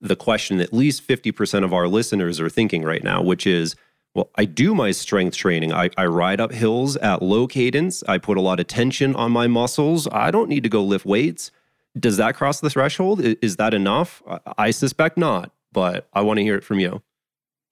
[0.00, 3.74] the question that at least 50% of our listeners are thinking right now, which is,
[4.14, 5.72] well, I do my strength training.
[5.72, 8.04] I, I ride up hills at low cadence.
[8.06, 10.06] I put a lot of tension on my muscles.
[10.12, 11.50] I don't need to go lift weights.
[11.98, 13.20] Does that cross the threshold?
[13.20, 14.22] Is that enough?
[14.56, 17.02] I suspect not, but I want to hear it from you.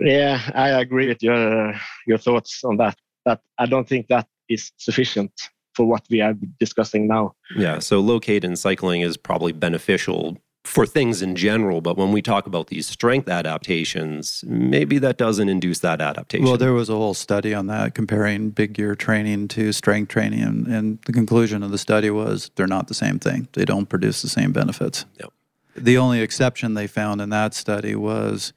[0.01, 1.75] Yeah, I agree with your
[2.07, 2.99] your thoughts on that.
[3.25, 5.33] That I don't think that is sufficient
[5.75, 7.35] for what we are discussing now.
[7.57, 12.21] Yeah, so low cadence cycling is probably beneficial for things in general, but when we
[12.21, 16.45] talk about these strength adaptations, maybe that doesn't induce that adaptation.
[16.45, 20.43] Well, there was a whole study on that comparing big gear training to strength training,
[20.43, 23.49] and, and the conclusion of the study was they're not the same thing.
[23.53, 25.05] They don't produce the same benefits.
[25.21, 25.33] Yep.
[25.77, 28.53] The only exception they found in that study was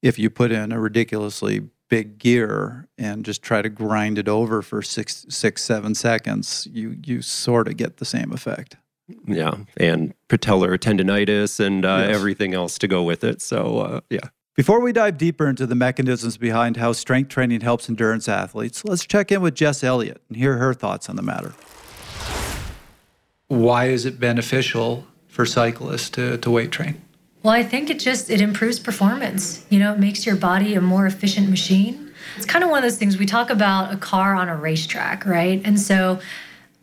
[0.00, 4.62] if you put in a ridiculously big gear and just try to grind it over
[4.62, 8.76] for six, six, seven seconds, you you sort of get the same effect.
[9.26, 12.16] Yeah, and patellar tendonitis and uh, yes.
[12.16, 13.40] everything else to go with it.
[13.40, 14.28] So uh, yeah.
[14.54, 19.06] Before we dive deeper into the mechanisms behind how strength training helps endurance athletes, let's
[19.06, 21.54] check in with Jess Elliott and hear her thoughts on the matter.
[23.46, 27.00] Why is it beneficial for cyclists to, to weight train?
[27.44, 29.64] Well, I think it just it improves performance.
[29.70, 32.12] You know, it makes your body a more efficient machine.
[32.36, 35.24] It's kind of one of those things we talk about a car on a racetrack,
[35.24, 35.62] right?
[35.64, 36.20] And so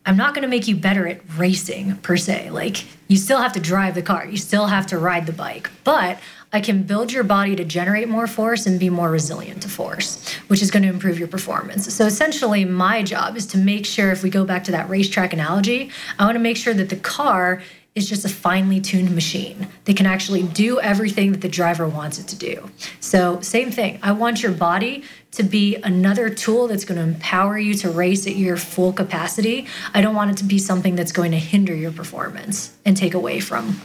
[0.06, 2.52] I'm not going to make you better at racing per se.
[2.52, 5.70] Like you still have to drive the car, you still have to ride the bike,
[5.84, 6.20] but
[6.54, 10.32] I can build your body to generate more force and be more resilient to force,
[10.48, 11.92] which is going to improve your performance.
[11.94, 15.34] So essentially, my job is to make sure if we go back to that racetrack
[15.34, 17.62] analogy, I want to make sure that the car
[17.96, 22.20] is just a finely tuned machine that can actually do everything that the driver wants
[22.20, 22.70] it to do.
[23.00, 24.00] So, same thing.
[24.04, 28.28] I want your body to be another tool that's going to empower you to race
[28.28, 29.68] at your full capacity.
[29.94, 33.14] I don't want it to be something that's going to hinder your performance and take
[33.14, 33.82] away from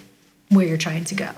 [0.48, 1.30] where you're trying to go.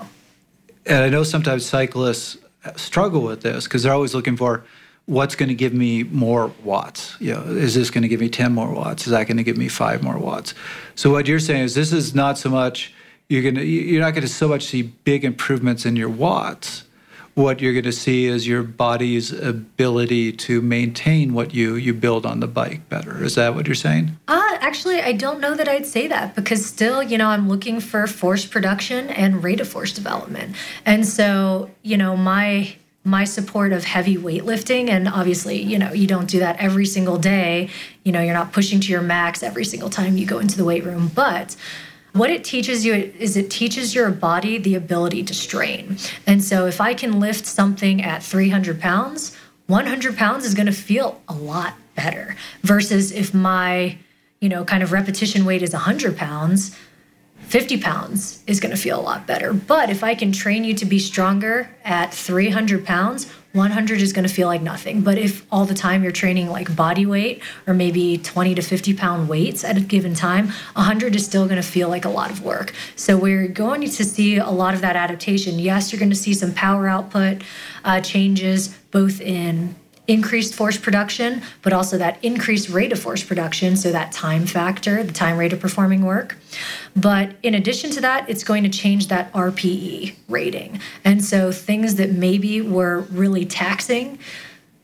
[0.87, 2.37] And I know sometimes cyclists
[2.75, 4.63] struggle with this because they're always looking for
[5.05, 7.15] what's going to give me more watts?
[7.19, 9.05] You know, is this going to give me 10 more watts?
[9.05, 10.53] Is that going to give me five more watts?
[10.95, 12.93] So what you're saying is this is not so much
[13.29, 16.83] you're going to you're not going to so much see big improvements in your watts.
[17.35, 22.27] What you're going to see is your body's ability to maintain what you you build
[22.27, 23.23] on the bike better.
[23.23, 24.19] Is that what you're saying?
[24.27, 27.79] Uh, actually, I don't know that I'd say that because still, you know, I'm looking
[27.79, 30.55] for force production and rate of force development.
[30.85, 36.07] And so, you know, my my support of heavy weightlifting and obviously you know you
[36.07, 37.69] don't do that every single day.
[38.03, 40.65] You know you're not pushing to your max every single time you go into the
[40.65, 41.55] weight room but
[42.13, 45.97] what it teaches you is it teaches your body the ability to strain.
[46.27, 49.35] And so if i can lift something at 300 pounds
[49.67, 53.97] 100 pounds is going to feel a lot better versus if my
[54.39, 56.77] you know kind of repetition weight is 100 pounds
[57.47, 59.53] 50 pounds is going to feel a lot better.
[59.53, 64.27] But if I can train you to be stronger at 300 pounds, 100 is going
[64.27, 65.01] to feel like nothing.
[65.01, 68.95] But if all the time you're training like body weight or maybe 20 to 50
[68.95, 72.31] pound weights at a given time, 100 is still going to feel like a lot
[72.31, 72.73] of work.
[72.95, 75.59] So we're going to see a lot of that adaptation.
[75.59, 77.43] Yes, you're going to see some power output
[77.85, 79.75] uh, changes both in
[80.07, 85.03] increased force production, but also that increased rate of force production, so that time factor,
[85.03, 86.37] the time rate of performing work.
[86.95, 90.81] But in addition to that, it's going to change that RPE rating.
[91.03, 94.19] And so things that maybe were really taxing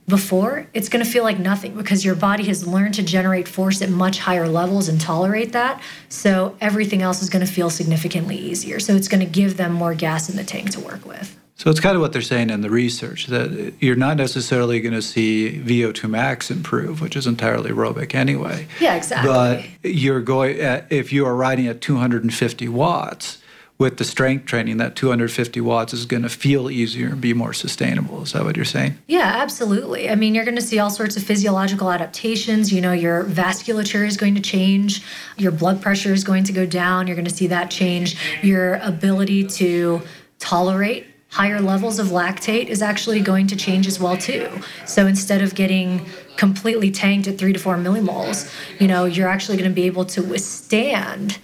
[0.07, 3.81] before, it's going to feel like nothing because your body has learned to generate force
[3.81, 5.81] at much higher levels and tolerate that.
[6.09, 8.79] So everything else is going to feel significantly easier.
[8.79, 11.38] So it's going to give them more gas in the tank to work with.
[11.59, 14.93] So it's kind of what they're saying in the research that you're not necessarily going
[14.93, 18.65] to see VO2 max improve, which is entirely aerobic anyway.
[18.79, 19.29] Yeah, exactly.
[19.29, 23.39] But you're going at, if you are riding at 250 watts,
[23.77, 27.53] with the strength training, that 250 watts is going to feel easier and be more
[27.53, 28.21] sustainable.
[28.21, 28.97] Is that what you're saying?
[29.07, 30.09] Yeah, absolutely.
[30.09, 32.73] I mean, you're going to see all sorts of physiological adaptations.
[32.73, 35.01] You know, your vasculature is going to change,
[35.37, 37.07] your blood pressure is going to go down.
[37.07, 38.17] You're going to see that change.
[38.43, 40.01] Your ability to
[40.39, 44.49] tolerate higher levels of lactate is actually going to change as well too.
[44.85, 46.05] So instead of getting
[46.37, 50.05] completely tanked at 3 to 4 millimoles, you know, you're actually going to be able
[50.05, 51.37] to withstand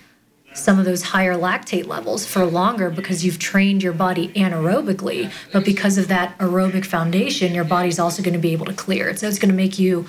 [0.53, 5.31] some of those higher lactate levels for longer because you've trained your body anaerobically.
[5.51, 9.09] But because of that aerobic foundation, your body's also going to be able to clear
[9.09, 9.19] it.
[9.19, 10.07] So it's going to make you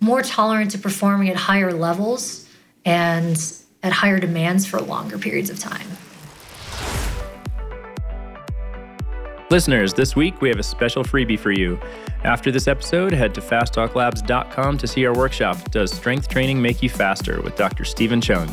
[0.00, 2.46] more tolerant to performing at higher levels
[2.84, 3.42] and
[3.82, 5.86] at higher demands for longer periods of time.
[9.48, 11.78] Listeners, this week we have a special freebie for you.
[12.24, 16.88] After this episode, head to fasttalklabs.com to see our workshop, Does Strength Training Make You
[16.90, 17.40] Faster?
[17.40, 17.84] with Dr.
[17.84, 18.50] Stephen Cheung.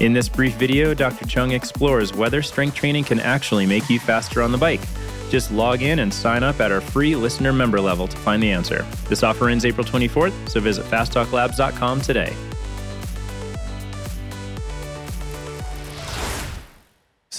[0.00, 1.26] In this brief video, Dr.
[1.26, 4.80] Cheung explores whether strength training can actually make you faster on the bike.
[5.30, 8.50] Just log in and sign up at our free listener member level to find the
[8.50, 8.84] answer.
[9.08, 12.34] This offer ends April 24th, so visit fasttalklabs.com today.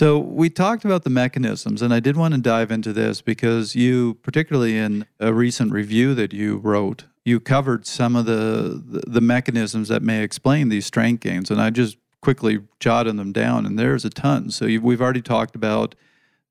[0.03, 3.73] So we talked about the mechanisms, and I did want to dive into this because
[3.73, 9.21] you, particularly in a recent review that you wrote, you covered some of the, the,
[9.21, 13.79] mechanisms that may explain these strength gains, and I just quickly jotted them down, and
[13.79, 14.51] there's a ton.
[14.51, 15.95] So we've already talked about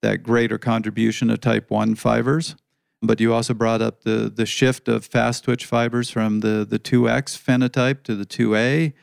[0.01, 2.57] that greater contribution of type one fibers,
[3.03, 6.79] but you also brought up the the shift of fast twitch fibers from the the
[6.79, 8.95] 2X phenotype to the 2A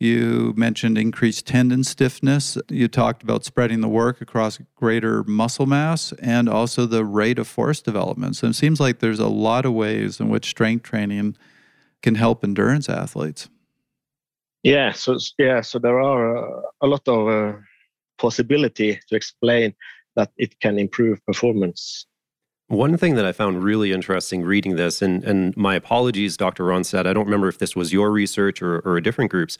[0.00, 2.56] you mentioned increased tendon stiffness.
[2.70, 7.46] You talked about spreading the work across greater muscle mass and also the rate of
[7.46, 8.36] force development.
[8.36, 11.36] So it seems like there's a lot of ways in which strength training
[12.02, 13.50] can help endurance athletes.
[14.62, 17.58] Yeah, so yeah, so there are uh, a lot of uh,
[18.18, 19.74] possibility to explain
[20.16, 22.06] that it can improve performance.
[22.68, 26.64] One thing that I found really interesting reading this, and, and my apologies, Dr.
[26.64, 29.58] Rønnestad, I don't remember if this was your research or, or a different group's,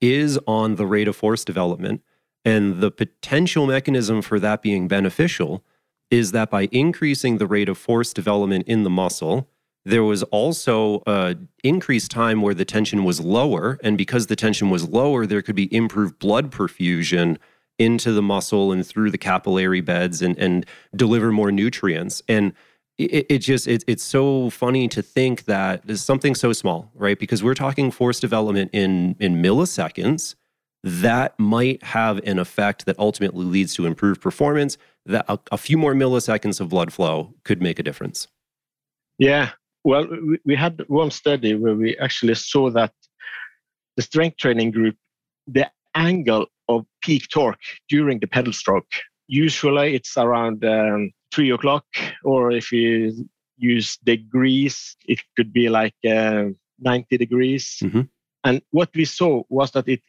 [0.00, 2.02] is on the rate of force development.
[2.44, 5.62] And the potential mechanism for that being beneficial
[6.10, 9.48] is that by increasing the rate of force development in the muscle,
[9.84, 13.78] there was also a increased time where the tension was lower.
[13.82, 17.38] And because the tension was lower, there could be improved blood perfusion
[17.78, 22.22] into the muscle and through the capillary beds and, and deliver more nutrients.
[22.28, 22.52] And
[23.04, 27.18] it, it just it, it's so funny to think that there's something so small right?
[27.18, 30.34] Because we're talking force development in in milliseconds
[30.82, 35.76] that might have an effect that ultimately leads to improved performance that a, a few
[35.76, 38.28] more milliseconds of blood flow could make a difference.
[39.18, 39.50] Yeah.
[39.84, 42.92] Well we, we had one study where we actually saw that
[43.96, 44.96] the strength training group
[45.46, 48.92] the angle of peak torque during the pedal stroke
[49.26, 51.84] usually it's around um, three o'clock,
[52.24, 56.44] or if you use degrees, it could be like uh,
[56.80, 57.78] 90 degrees.
[57.82, 58.02] Mm-hmm.
[58.44, 60.02] And what we saw was that it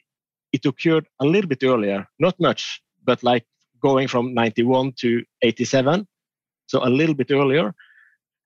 [0.54, 3.46] it occurred a little bit earlier, not much, but like
[3.82, 6.06] going from 91 to 87,
[6.68, 7.74] so a little bit earlier.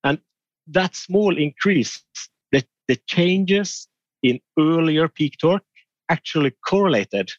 [0.03, 0.19] And
[0.67, 2.03] that small increase,
[2.51, 3.87] the, the changes
[4.21, 5.63] in earlier peak torque
[6.09, 7.31] actually correlated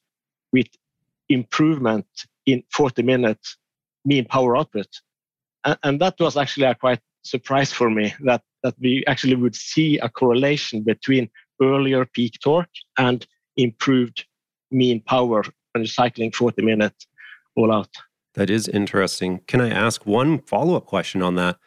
[0.53, 0.67] with
[1.29, 2.07] improvement
[2.45, 3.47] in 40 minute
[4.05, 4.89] mean power output
[5.67, 9.55] and, and that was actually a quite surprise for me that that we actually would
[9.55, 11.29] see a correlation between
[11.61, 14.25] earlier peak torque and improved
[14.71, 15.43] mean power
[15.73, 17.07] when you're cycling 40 minutes
[17.55, 17.91] all out.
[18.35, 19.41] That is interesting.
[19.47, 21.59] Can I ask one follow up question on that?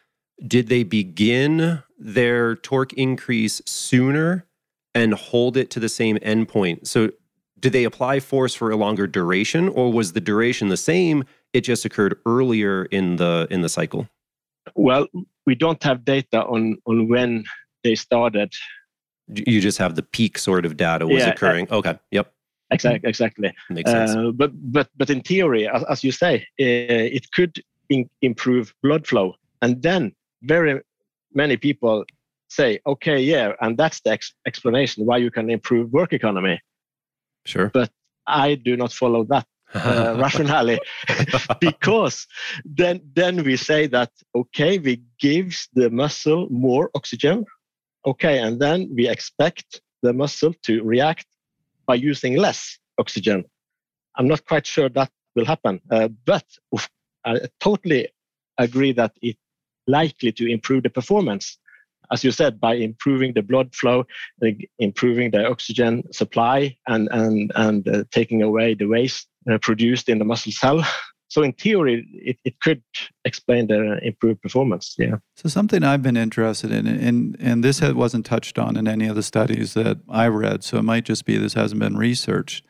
[0.46, 4.46] Did they begin their torque increase sooner
[4.94, 6.88] and hold it to the same endpoint?
[6.88, 7.12] So,
[7.60, 11.62] did they apply force for a longer duration, or was the duration the same it
[11.62, 14.08] just occurred earlier in the in the cycle?
[14.76, 15.08] Well,
[15.46, 17.46] we don't have data on on when
[17.84, 18.54] they started.
[19.28, 21.68] You just have the peak sort of data was yeah, occurring.
[21.72, 22.00] Uh, okay.
[22.12, 22.34] Yep.
[22.72, 23.10] Exactly.
[23.10, 23.54] Exactly.
[23.70, 24.12] Makes sense.
[24.12, 28.74] Uh, but but but in theory, as, as you say, uh, it could in, improve
[28.84, 30.82] blood flow, and then very
[31.34, 32.06] many people
[32.50, 36.60] say, okay, yeah, and that's the ex- explanation why you can improve work economy.
[37.46, 37.70] Sure.
[37.74, 37.92] But
[38.28, 40.78] I do not follow that uh, rationale.
[41.60, 42.28] Because
[42.66, 47.46] then then we say that okay we gives the muscle more oxygen
[48.06, 51.26] okay and then we expect the muscle to react
[51.86, 53.44] by using less oxygen.
[54.16, 56.46] I'm not quite sure that will happen uh, but
[57.26, 58.08] i totally
[58.58, 59.38] agree that it
[59.90, 61.58] likely to improve the performance.
[62.12, 64.06] As you said by improving the blood flow
[64.80, 70.10] improving the oxygen supply and and and uh, taking away the waste uh, Uh, produced
[70.10, 70.86] in the muscle cell.
[71.30, 72.84] so in theory, it, it could
[73.26, 74.96] explain the improved performance.
[74.98, 75.18] Yeah.
[75.36, 79.16] So something I've been interested in, and and this wasn't touched on in any of
[79.16, 82.66] the studies that I read, so it might just be this hasn't been researched.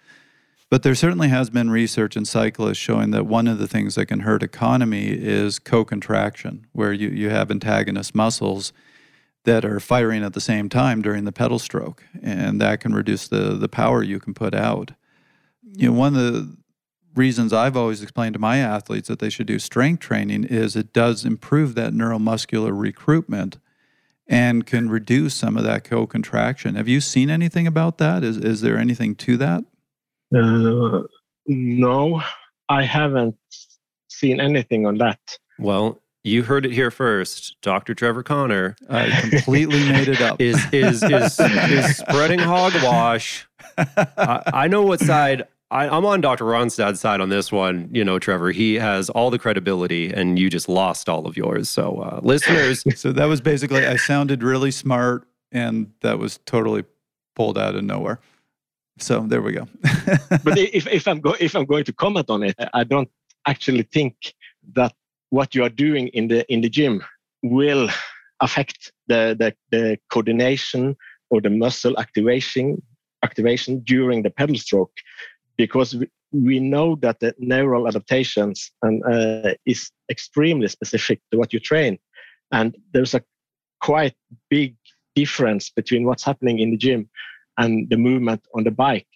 [0.70, 4.06] But there certainly has been research in cyclists showing that one of the things that
[4.06, 8.72] can hurt economy is co-contraction, where you, you have antagonist muscles
[9.46, 13.28] that are firing at the same time during the pedal stroke, and that can reduce
[13.28, 14.92] the the power you can put out.
[15.64, 16.59] You know, one of the
[17.20, 20.94] reasons I've always explained to my athletes that they should do strength training is it
[20.94, 23.60] does improve that neuromuscular recruitment
[24.26, 26.76] and can reduce some of that co-contraction.
[26.76, 28.24] Have you seen anything about that?
[28.24, 29.66] Is is there anything to that?
[30.34, 31.02] Uh,
[31.46, 32.22] no,
[32.70, 33.36] I haven't
[34.08, 35.20] seen anything on that.
[35.58, 37.58] Well, you heard it here first.
[37.62, 37.96] Dr.
[37.96, 40.40] Trevor Connor I completely made it up.
[40.40, 43.48] is is is, is spreading hogwash.
[43.78, 46.46] I, I know what side I, am on Dr.
[46.46, 47.90] Rønnestad's side on this one.
[47.92, 51.70] You know, Trevor, he has all the credibility, and you just lost all of yours.
[51.70, 56.86] So, uh, listeners, so that was basically I sounded really smart, and that was totally
[57.36, 58.20] pulled out of nowhere.
[58.98, 59.68] So there we go.
[60.44, 63.10] but if, if I'm go, if I'm going to comment on it, I don't
[63.48, 64.34] actually think
[64.74, 64.94] that
[65.30, 67.04] what you are doing in the in the gym
[67.44, 67.90] will
[68.42, 70.98] affect the the, the coordination
[71.30, 72.82] or the muscle activation
[73.24, 74.92] activation during the pedal stroke
[75.60, 81.52] because we, we know that the neural adaptations and, uh, is extremely specific to what
[81.52, 82.00] you train.
[82.54, 83.22] And there's a
[83.82, 84.16] quite
[84.50, 84.78] big
[85.16, 87.10] difference between what's happening in the gym
[87.58, 89.08] and the movement on the bike.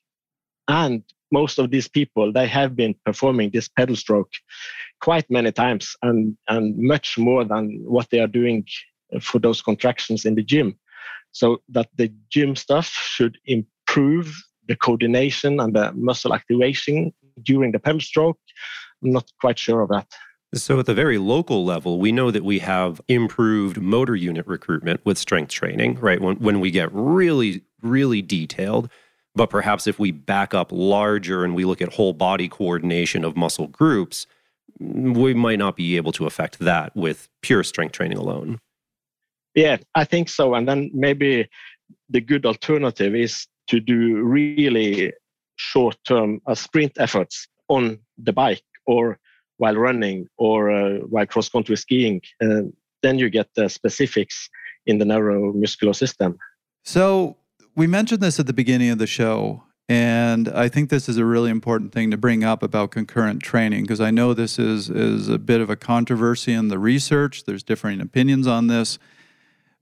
[0.67, 4.33] And most of these people, they have been performing this pedal stroke
[4.99, 8.65] quite many times and, and much more than what they are doing
[9.21, 10.77] for those contractions in the gym.
[11.31, 14.35] So that the gym stuff should improve
[14.67, 18.39] the coordination and the muscle activation during the pedal stroke.
[19.03, 20.07] I'm not quite sure of that.
[20.55, 25.03] So, at the very local level, we know that we have improved motor unit recruitment
[25.03, 26.21] with strength training, right?
[26.21, 28.89] When, when we get really, really detailed.
[29.35, 33.35] But perhaps if we back up larger and we look at whole body coordination of
[33.35, 34.27] muscle groups,
[34.79, 38.59] we might not be able to affect that with pure strength training alone.
[39.55, 40.53] Yeah, I think so.
[40.53, 41.49] And then maybe
[42.09, 45.13] the good alternative is to do really
[45.55, 49.19] short term uh, sprint efforts on the bike or
[49.57, 52.21] while running or uh, while cross country skiing.
[52.39, 54.49] Then you get the specifics
[54.85, 56.37] in the neuromuscular system.
[56.83, 57.37] So,
[57.75, 59.63] we mentioned this at the beginning of the show.
[59.89, 63.83] And I think this is a really important thing to bring up about concurrent training
[63.83, 67.43] because I know this is, is a bit of a controversy in the research.
[67.43, 68.97] There's differing opinions on this.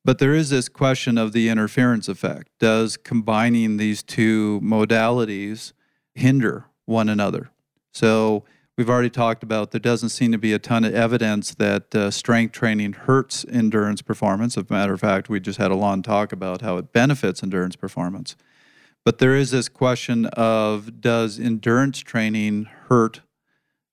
[0.04, 2.50] But there is this question of the interference effect.
[2.60, 5.74] Does combining these two modalities
[6.16, 7.52] hinder one another?
[7.94, 8.44] So
[8.78, 12.10] we've already talked about there doesn't seem to be a ton of evidence that uh,
[12.10, 14.58] strength training hurts endurance performance.
[14.58, 17.44] As a matter of fact, we just had a long talk about how it benefits
[17.44, 18.36] endurance performance.
[19.04, 23.22] But there is this question of does endurance training hurt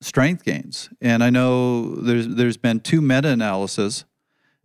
[0.01, 0.91] strength gains?
[1.01, 4.05] And I know there's there's been two meta-analyses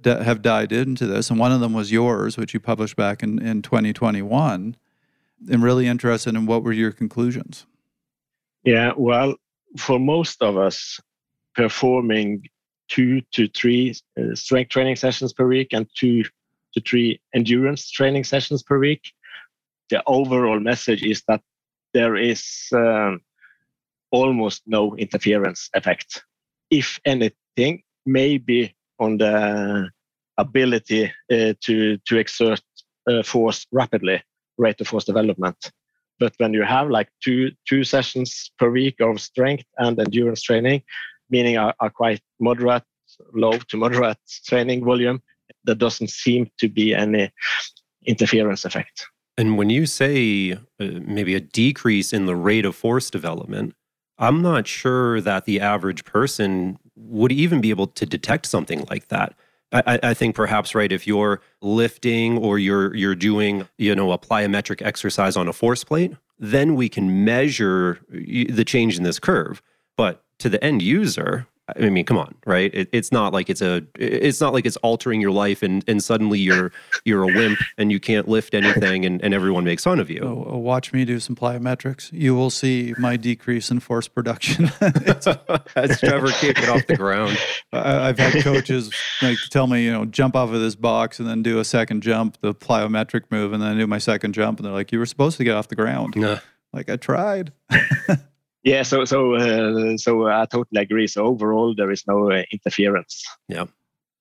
[0.05, 3.39] have died into this, and one of them was yours, which you published back in,
[3.39, 4.75] in 2021.
[5.51, 7.65] I'm really interested in what were your conclusions.
[8.63, 9.35] Yeah, well,
[9.77, 10.99] for most of us,
[11.55, 12.43] performing
[12.87, 16.23] two to three uh, strength training sessions per week and two
[16.73, 19.11] to three endurance training sessions per week,
[19.89, 21.41] the overall message is that
[21.93, 23.21] there is um,
[24.11, 26.23] almost no interference effect.
[26.69, 29.89] If anything, maybe on the
[30.37, 32.61] ability uh, to to exert
[33.09, 34.21] uh, force rapidly,
[34.57, 35.71] rate of force development.
[36.19, 40.83] But when you have like two two sessions per week of strength and endurance training,
[41.29, 42.83] meaning a, a quite moderate,
[43.33, 45.21] low to moderate training volume,
[45.63, 47.31] there doesn't seem to be any
[48.05, 49.05] interference effect.
[49.37, 53.73] And when you say uh, maybe a decrease in the rate of force development,
[54.17, 59.07] I'm not sure that the average person would even be able to detect something like
[59.07, 59.35] that.
[59.71, 64.19] I, I, think perhaps right if you're lifting or you're you're doing you know a
[64.19, 69.63] plyometric exercise on a force plate, then we can measure the change in this curve.
[69.97, 71.47] But to the end user,
[71.77, 72.73] I mean, come on, right?
[72.73, 76.03] It, it's not like it's a, it's not like it's altering your life, and and
[76.03, 76.73] suddenly you're
[77.05, 80.19] you're a wimp and you can't lift anything, and, and everyone makes fun of you.
[80.21, 82.11] Oh, oh watch me do some plyometrics.
[82.11, 87.37] You will see my decrease in force production as Trevor can't get off the ground.
[87.71, 91.29] I, I've had coaches like tell me, you know, jump off of this box and
[91.29, 94.59] then do a second jump, the plyometric move, and then I do my second jump,
[94.59, 96.39] and they're like, "You were supposed to get off the ground." Nah.
[96.73, 97.53] Like I tried.
[98.63, 101.07] Yeah, so so uh, so I totally agree.
[101.07, 103.25] So overall, there is no uh, interference.
[103.49, 103.65] Yeah.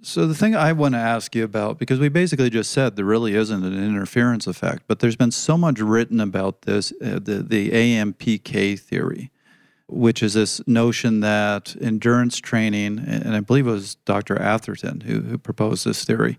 [0.04, 3.04] So the thing I want to ask you about, because we basically just said there
[3.04, 7.44] really isn't an interference effect, but there's been so much written about this, uh, the
[7.46, 9.30] the AMPK theory,
[9.86, 14.36] which is this notion that endurance training, and I believe it was Dr.
[14.40, 16.36] Atherton who, who proposed this theory,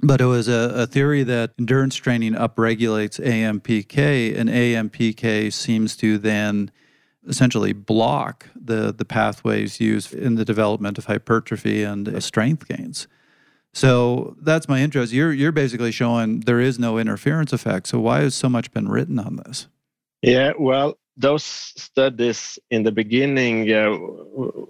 [0.00, 6.18] but it was a, a theory that endurance training upregulates AMPK, and AMPK seems to
[6.18, 6.70] then
[7.28, 13.06] essentially block the, the pathways used in the development of hypertrophy and strength gains.
[13.74, 15.12] So that's my interest.
[15.12, 17.86] You're, you're basically showing there is no interference effect.
[17.88, 19.68] So why has so much been written on this?
[20.22, 23.96] Yeah, well, those studies in the beginning uh,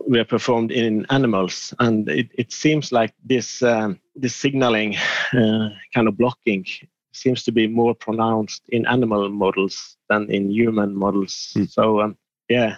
[0.07, 4.97] were performed in animals, and it, it seems like this um, this signaling
[5.33, 6.65] uh, kind of blocking
[7.13, 11.53] seems to be more pronounced in animal models than in human models.
[11.57, 11.71] Mm.
[11.71, 12.17] So um,
[12.49, 12.77] yeah,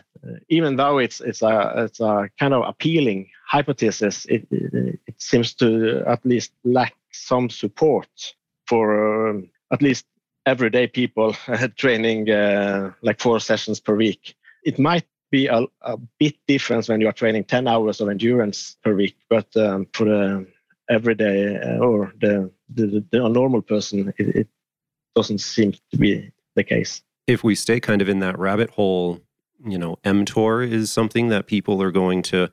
[0.48, 5.54] even though it's it's a it's a kind of appealing hypothesis, it it, it seems
[5.54, 8.08] to at least lack some support
[8.66, 10.06] for um, at least
[10.46, 11.34] everyday people
[11.76, 14.36] training uh, like four sessions per week.
[14.64, 18.76] It might be a, a, bit different when you are training 10 hours of endurance
[18.82, 20.46] per week, but um, for the
[20.88, 24.48] everyday uh, or the, the, the normal person, it, it
[25.14, 27.02] doesn't seem to be the case.
[27.26, 29.20] If we stay kind of in that rabbit hole,
[29.64, 32.50] you know, mTOR is something that people are going to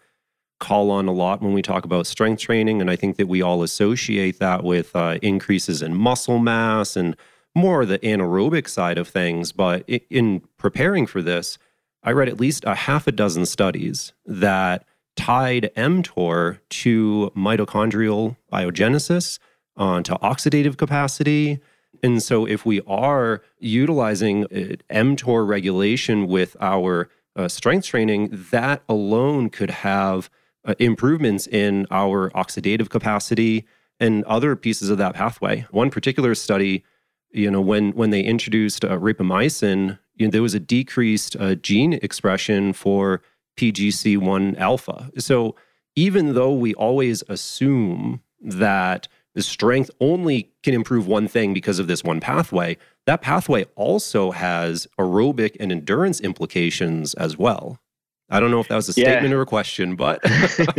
[0.60, 2.82] call on a lot when we talk about strength training.
[2.82, 7.16] And I think that we all associate that with uh, increases in muscle mass and
[7.56, 9.52] more the anaerobic side of things.
[9.52, 11.58] But in preparing for this,
[12.04, 14.86] I read at least a half a dozen studies that
[15.16, 19.40] tied mTOR to mitochondrial biogenesis,
[19.76, 21.60] uh, to oxidative capacity.
[22.04, 28.84] And so, if we are utilizing uh, mTOR regulation with our uh, strength training, that
[28.88, 30.30] alone could have
[30.66, 33.66] uh, improvements in our oxidative capacity
[34.00, 35.66] and other pieces of that pathway.
[35.72, 36.84] One particular study
[37.32, 41.56] you know, when when they introduced uh, rapamycin, you know, there was a decreased uh,
[41.56, 43.22] gene expression for
[43.58, 45.12] PGC1 alpha.
[45.18, 45.56] So
[45.96, 49.08] even though we always assume that
[49.38, 52.76] the strength only can improve one thing because of this one pathway,
[53.06, 57.78] that pathway also has aerobic and endurance implications as well.
[58.32, 60.20] I don't know if that was a statement or a question, but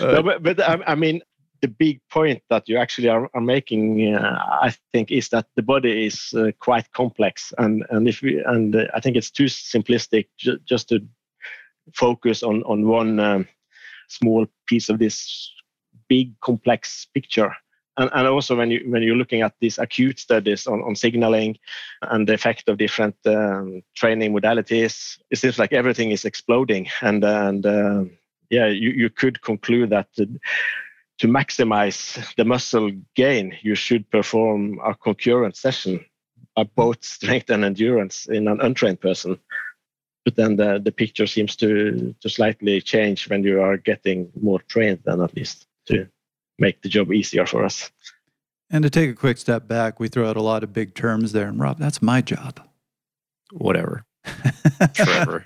[0.00, 1.20] no, but, but I, I mean,
[1.60, 5.62] the big point that you actually are, are making, uh, I think, is that the
[5.62, 9.44] body is uh, quite complex, and and if we and uh, I think it's too
[9.44, 11.00] simplistic ju- just to
[11.94, 13.46] focus on on one um,
[14.08, 15.52] small piece of this
[16.12, 17.52] big complex picture.
[17.98, 21.58] And, and also when you when you're looking at these acute studies on, on signaling
[22.02, 26.88] and the effect of different um, training modalities, it seems like everything is exploding.
[27.00, 28.04] And and uh,
[28.50, 30.08] yeah, you, you could conclude that
[31.22, 36.04] to maximize the muscle gain, you should perform a concurrent session
[36.56, 39.38] of both strength and endurance in an untrained person.
[40.24, 44.60] But then the, the picture seems to, to slightly change when you are getting more
[44.68, 46.08] trained, then at least to
[46.58, 47.90] make the job easier for us.
[48.70, 51.32] And to take a quick step back, we throw out a lot of big terms
[51.32, 51.48] there.
[51.48, 52.60] And Rob, that's my job.
[53.52, 54.04] Whatever.
[54.94, 55.42] Trevor.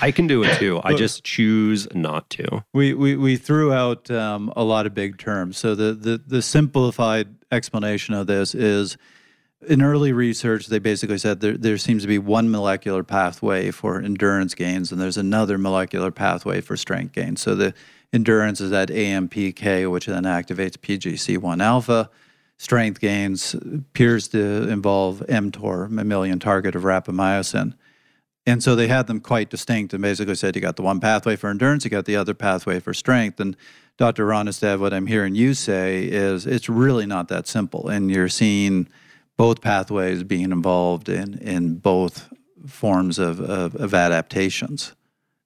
[0.00, 0.80] I can do it too.
[0.82, 2.64] I just choose not to.
[2.72, 5.58] We we, we threw out um, a lot of big terms.
[5.58, 8.96] So the, the the simplified explanation of this is
[9.66, 14.00] in early research, they basically said there, there seems to be one molecular pathway for
[14.00, 17.40] endurance gains, and there's another molecular pathway for strength gains.
[17.40, 17.74] So the
[18.12, 22.10] endurance is at AMPK, which then activates PGC1 alpha.
[22.56, 27.74] Strength gains appears to involve mTOR, mammalian target of rapamycin.
[28.46, 31.34] And so they had them quite distinct and basically said you got the one pathway
[31.34, 33.40] for endurance, you got the other pathway for strength.
[33.40, 33.56] And
[33.96, 34.26] Dr.
[34.26, 37.88] Rønnestad, what I'm hearing you say is it's really not that simple.
[37.88, 38.88] And you're seeing
[39.36, 42.32] both pathways being involved in, in both
[42.66, 44.94] forms of, of, of adaptations.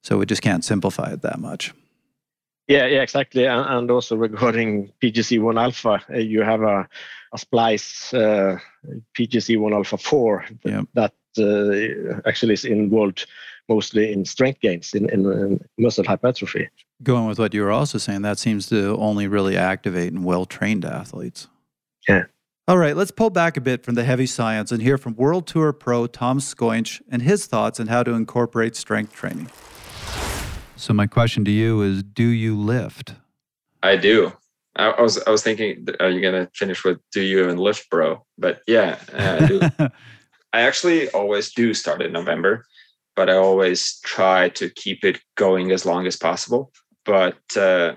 [0.03, 1.73] So we just can't simplify it that much.
[2.67, 3.47] Yeah, yeah, exactly.
[3.47, 6.87] And, also regarding PGC1 alpha, uh, you have a,
[7.33, 8.59] a splice uh,
[9.17, 10.85] PGC1 alpha 4 yep.
[10.93, 13.25] that uh, actually is involved
[13.67, 16.69] mostly in strength gains in, in, in, muscle hypertrophy.
[17.01, 20.45] Going with what you were also saying, that seems to only really activate in well
[20.45, 21.47] trained athletes.
[22.07, 22.25] Yeah.
[22.69, 25.47] All right, let's pull back a bit from the heavy science and hear from World
[25.47, 29.49] Tour pro Tom Skujins and his thoughts on how to incorporate strength training.
[30.75, 33.15] So, my question to you is Do you lift?
[33.81, 34.33] I do.
[34.75, 37.89] I, I was I was thinking, are you gonna finish with "Do you even lift,
[37.89, 39.61] bro?" But yeah, I do.
[40.53, 42.65] I actually always do start in November,
[43.15, 46.71] but I always try to keep it going as long as possible.
[47.03, 47.95] But uh,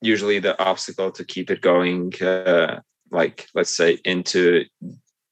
[0.00, 4.64] usually the obstacle to keep it going, uh, like let's say into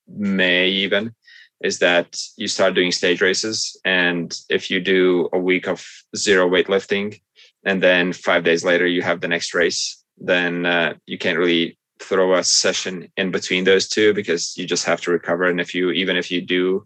[0.09, 1.15] May even,
[1.63, 3.79] is that you start doing stage races.
[3.85, 5.85] And if you do a week of
[6.17, 7.21] zero weightlifting
[7.65, 11.79] and then five days later you have the next race, then uh, you can't really
[12.01, 15.45] throw a session in between those two because you just have to recover.
[15.45, 16.85] And if you, even if you do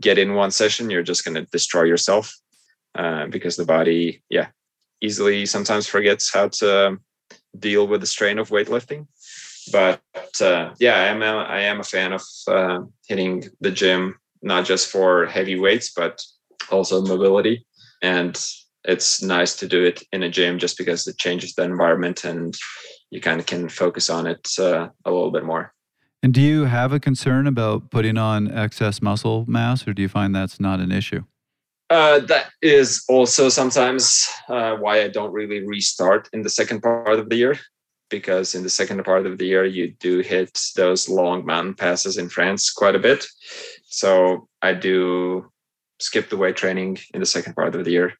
[0.00, 2.34] get in one session, you're just going to destroy yourself
[2.96, 4.48] uh, because the body, yeah,
[5.00, 6.98] easily sometimes forgets how to
[7.58, 9.06] deal with the strain of weightlifting.
[9.72, 10.00] But
[10.40, 14.64] uh, yeah, I am a, I am a fan of uh, hitting the gym not
[14.64, 16.22] just for heavy weights but
[16.70, 17.66] also mobility.
[18.02, 18.40] And
[18.84, 22.54] it's nice to do it in a gym just because it changes the environment and
[23.10, 25.72] you kind of can focus on it uh, a little bit more.
[26.22, 30.08] And do you have a concern about putting on excess muscle mass, or do you
[30.08, 31.22] find that's not an issue?
[31.88, 37.20] Uh, that is also sometimes uh, why I don't really restart in the second part
[37.20, 37.56] of the year,
[38.08, 42.18] because in the second part of the year you do hit those long mountain passes
[42.18, 43.26] in France quite a bit.
[43.84, 45.50] So I do
[45.98, 48.14] skip the weight training in the second part of the year.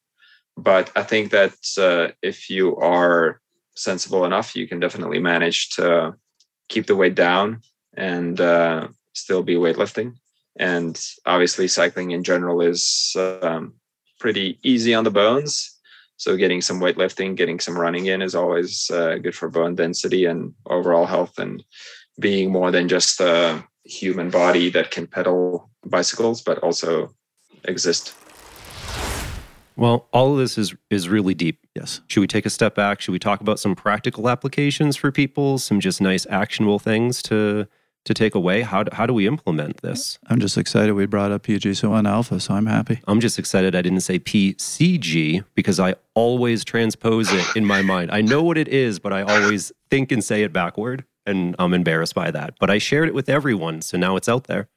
[0.57, 3.39] But I think that uh, if you are
[3.75, 6.15] sensible enough, you can definitely manage to
[6.67, 7.61] keep the weight down
[7.95, 10.15] and uh, still be weightlifting.
[10.59, 13.75] And obviously, cycling in general is um,
[14.19, 15.76] pretty easy on the bones.
[16.17, 20.25] So, getting some weightlifting, getting some running in is always uh, good for bone density
[20.25, 21.63] and overall health, and
[22.19, 27.13] being more than just a human body that can pedal bicycles, but also
[27.65, 28.15] exist.
[29.75, 31.65] Well, all of this is is really deep.
[31.75, 32.01] Yes.
[32.07, 32.99] Should we take a step back?
[32.99, 37.67] Should we talk about some practical applications for people, some just nice actionable things to
[38.07, 38.61] to take away?
[38.61, 40.17] How do, how do we implement this?
[40.27, 43.01] I'm just excited we brought up PGC1 Alpha, so I'm happy.
[43.07, 48.11] I'm just excited I didn't say PCG because I always transpose it in my mind.
[48.11, 51.73] I know what it is, but I always think and say it backward, and I'm
[51.73, 52.55] embarrassed by that.
[52.59, 54.67] But I shared it with everyone, so now it's out there.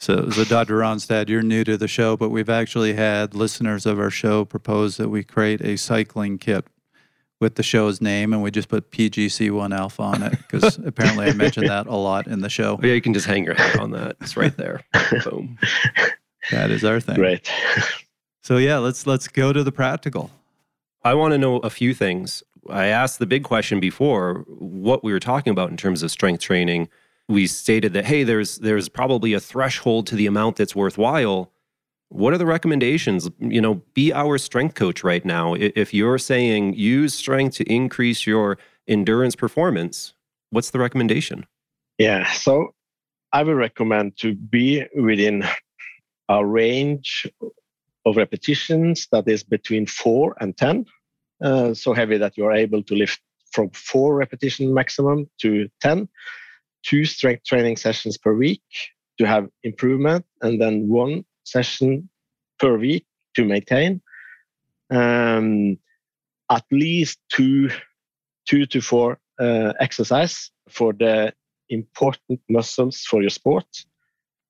[0.00, 0.78] So, so Dr.
[0.78, 4.96] Rønnestad, you're new to the show, but we've actually had listeners of our show propose
[4.96, 6.66] that we create a cycling kit
[7.42, 11.34] with the show's name, and we just put PGC1 Alpha on it because apparently I
[11.34, 12.78] mentioned that a lot in the show.
[12.82, 14.16] Oh, yeah, you can just hang your hat on that.
[14.22, 14.82] It's right there.
[15.24, 15.58] Boom.
[16.50, 17.16] That is our thing.
[17.16, 17.50] Great.
[18.42, 20.30] So yeah, let's let's go to the practical.
[21.04, 22.42] I want to know a few things.
[22.70, 26.40] I asked the big question before what we were talking about in terms of strength
[26.40, 26.88] training.
[27.28, 31.52] We stated that hey, there's there's probably a threshold to the amount that's worthwhile
[32.12, 33.30] what are the recommendations?
[33.38, 35.54] You know be our strength coach right now.
[35.54, 38.58] If you're saying use strength to increase your
[38.88, 40.14] endurance performance
[40.52, 41.46] what's the recommendation?
[41.98, 42.74] Yeah so
[43.32, 45.44] i would recommend to be within
[46.28, 47.26] a range
[48.04, 50.86] of repetitions that is between 4 and 10
[51.44, 53.20] uh, so heavy that you are able to lift
[53.52, 56.08] from 4 repetition maximum to 10
[56.82, 58.62] two strength training sessions per week
[59.18, 62.08] to have improvement and then one session
[62.58, 64.00] per week to maintain.
[64.90, 65.78] Um,
[66.50, 67.70] at least two,
[68.46, 71.32] two to four uh, exercise for the
[71.68, 73.66] important muscles for your sport.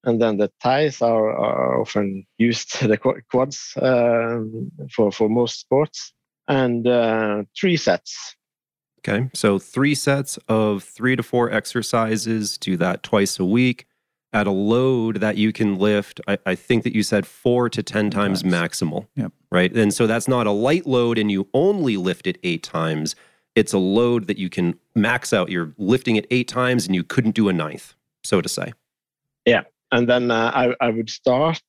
[0.05, 2.97] And then the thighs are, are often used, the
[3.31, 6.13] quads um, for, for most sports.
[6.49, 8.37] And uh, three sets.
[8.99, 9.31] Okay.
[9.33, 12.59] So three sets of three to four exercises.
[12.59, 13.87] Do that twice a week
[14.33, 17.83] at a load that you can lift, I, I think that you said four to
[17.83, 18.55] 10 times, times.
[18.55, 19.07] maximal.
[19.17, 19.33] Yep.
[19.51, 19.73] Right.
[19.73, 23.15] And so that's not a light load and you only lift it eight times.
[23.55, 25.51] It's a load that you can max out.
[25.51, 28.73] You're lifting it eight times and you couldn't do a ninth, so to say.
[29.45, 29.65] Yeah.
[29.91, 31.61] And then uh, I, I would start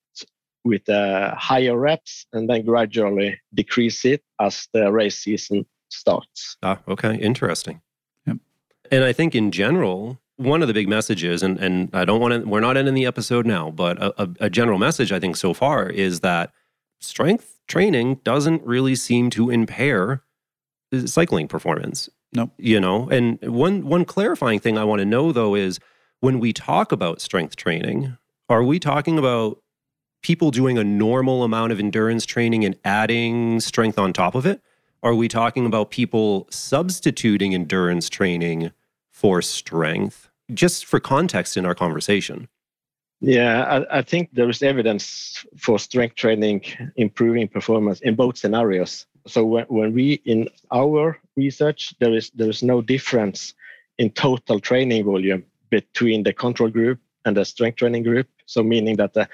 [0.63, 6.55] with uh, higher reps and then gradually decrease it as the race season starts.
[6.63, 7.15] Ah, okay.
[7.15, 7.81] Interesting.
[8.25, 8.37] Yep.
[8.89, 12.33] And I think in general, one of the big messages, and, and I don't want
[12.33, 15.53] to, we're not ending the episode now, but a, a, general message I think so
[15.53, 16.51] far is that
[16.99, 20.23] strength training doesn't really seem to impair
[21.05, 22.09] cycling performance.
[22.33, 22.43] No.
[22.43, 22.53] Nope.
[22.57, 25.79] You know, and one one clarifying thing I want to know though is
[26.19, 28.17] when we talk about strength training,
[28.49, 29.59] are we talking about
[30.23, 34.61] people doing a normal amount of endurance training and adding strength on top of it?
[35.03, 38.71] Are we talking about people substituting endurance training
[39.11, 40.22] for strength?
[40.53, 42.47] Just for context in our conversation.
[43.21, 46.63] Yeah, I, I, think there is evidence for strength training
[46.97, 49.05] improving performance in both scenarios.
[49.27, 53.53] So when, when we in our research, there is there is no difference
[53.97, 58.27] in total training volume between the control group and the strength training group.
[58.45, 59.29] So meaning that the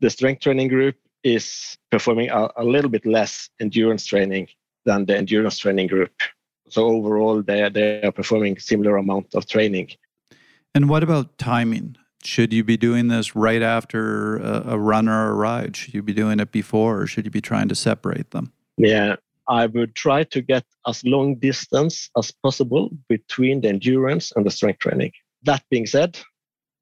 [0.00, 4.48] the strength training group is performing a, a little bit less endurance training
[4.84, 6.12] than the endurance training group.
[6.68, 9.90] So overall, they are, they are performing similar amount of training.
[10.74, 11.96] And what about timing?
[12.24, 15.76] Should you be doing this right after a, a run or a ride?
[15.76, 18.52] Should you be doing it before, or should you be trying to separate them?
[18.76, 19.16] Yeah,
[19.48, 24.50] I would try to get as long distance as possible between the endurance and the
[24.50, 25.12] strength training.
[25.42, 26.18] That being said,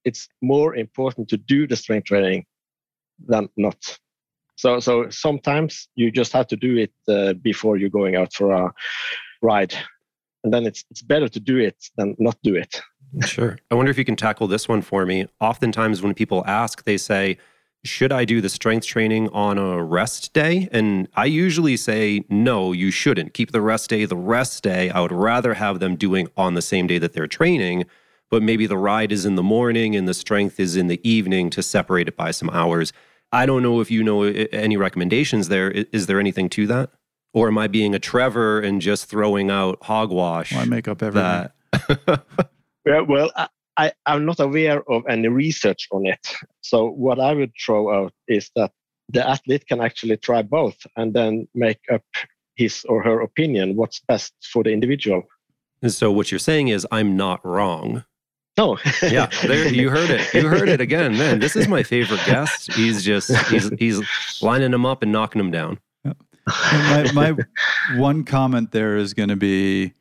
[0.05, 2.47] it's more important to do the strength training
[3.27, 3.99] than not.
[4.57, 8.53] So, so sometimes you just have to do it uh, before you're going out for
[8.53, 8.73] a
[9.41, 9.75] ride,
[10.45, 12.83] and then it's it's better to do it than not do it.
[13.25, 13.59] Sure.
[13.71, 15.27] I wonder if you can tackle this one for me.
[15.41, 17.39] Oftentimes, when people ask, they say,
[17.83, 20.69] should I do the strength training on a rest day?
[20.71, 23.33] And I usually say, no, you shouldn't.
[23.33, 24.91] Keep the rest day the rest day.
[24.91, 27.87] I would rather have them doing on the same day that they're training,
[28.31, 31.49] but maybe the ride is in the morning and the strength is in the evening
[31.51, 32.93] to separate it by some hours.
[33.33, 35.71] I don't know if you know uh, any recommendations there.
[35.71, 36.91] Is there anything to that?
[37.33, 40.53] Or am I being a Trevor and just throwing out hogwash?
[40.53, 41.49] Well, I make up everything.
[41.89, 42.51] That?
[42.85, 43.31] well, well
[43.77, 46.35] I, I'm not aware of any research on it.
[46.61, 48.73] So what I would throw out is that
[49.09, 52.03] the athlete can actually try both and then make up
[52.57, 55.23] his or her opinion what's best for the individual.
[55.83, 58.05] And so what you're saying is I'm not wrong.
[58.59, 58.77] No.
[59.03, 60.35] yeah, there you heard it.
[60.35, 61.17] You heard it again.
[61.17, 62.73] Man, this is my favorite guest.
[62.75, 65.79] He's just he's he's lining them up and knocking them down.
[66.05, 66.13] Yeah.
[66.47, 67.37] My my
[67.97, 69.95] one comment there is going to be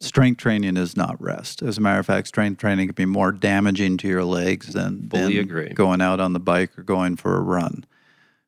[0.00, 1.62] strength training is not rest.
[1.62, 5.08] As a matter of fact, strength training can be more damaging to your legs than,
[5.08, 7.84] than going out on the bike or going for a run.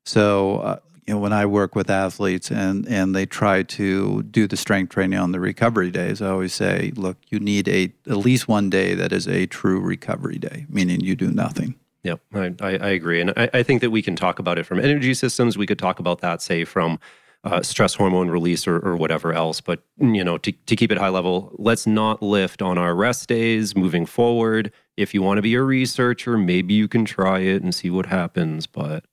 [0.05, 4.47] So, uh, you know, when I work with athletes and and they try to do
[4.47, 8.19] the strength training on the recovery days, I always say, look, you need a at
[8.19, 11.77] least one day that is a true recovery day, meaning you do nothing.
[12.03, 14.65] Yep, I, I, I agree, and I, I think that we can talk about it
[14.65, 15.57] from energy systems.
[15.57, 17.01] We could talk about that, say, from
[17.45, 19.61] uh, stress hormone release or, or whatever else.
[19.61, 23.29] But you know, to, to keep it high level, let's not lift on our rest
[23.29, 24.73] days moving forward.
[24.97, 28.07] If you want to be a researcher, maybe you can try it and see what
[28.07, 28.67] happens.
[28.67, 29.05] But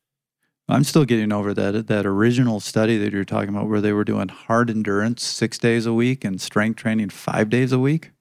[0.67, 4.03] I'm still getting over that that original study that you're talking about, where they were
[4.03, 8.11] doing hard endurance six days a week and strength training five days a week.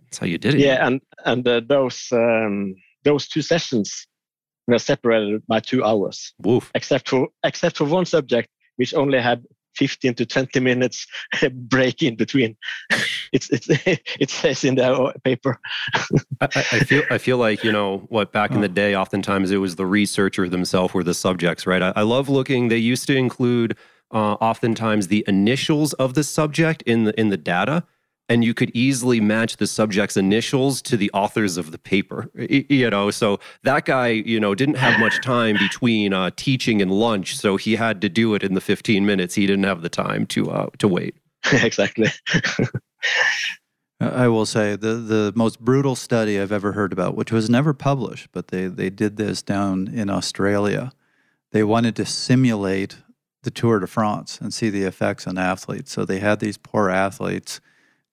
[0.00, 0.60] That's how you did it.
[0.60, 2.74] Yeah, and and uh, those um,
[3.04, 4.06] those two sessions
[4.66, 6.34] were separated by two hours.
[6.42, 6.72] Woof.
[6.74, 9.44] Except for except for one subject which only had
[9.76, 11.06] 15 to 20 minutes
[11.52, 12.56] break in between.
[13.32, 13.68] It's, it's,
[14.18, 15.60] it says in the paper.
[16.40, 19.58] I, I, feel, I feel like, you know, what back in the day, oftentimes it
[19.58, 21.82] was the researcher themselves were the subjects, right?
[21.82, 23.76] I, I love looking, they used to include
[24.12, 27.84] uh, oftentimes the initials of the subject in the, in the data
[28.28, 32.90] and you could easily match the subject's initials to the authors of the paper you
[32.90, 37.36] know so that guy you know didn't have much time between uh, teaching and lunch
[37.36, 40.26] so he had to do it in the 15 minutes he didn't have the time
[40.26, 41.16] to uh, to wait
[41.52, 42.08] exactly
[43.98, 47.72] I will say the the most brutal study I've ever heard about, which was never
[47.72, 50.92] published, but they they did this down in Australia.
[51.52, 52.98] They wanted to simulate
[53.42, 55.92] the Tour de France and see the effects on athletes.
[55.92, 57.60] So they had these poor athletes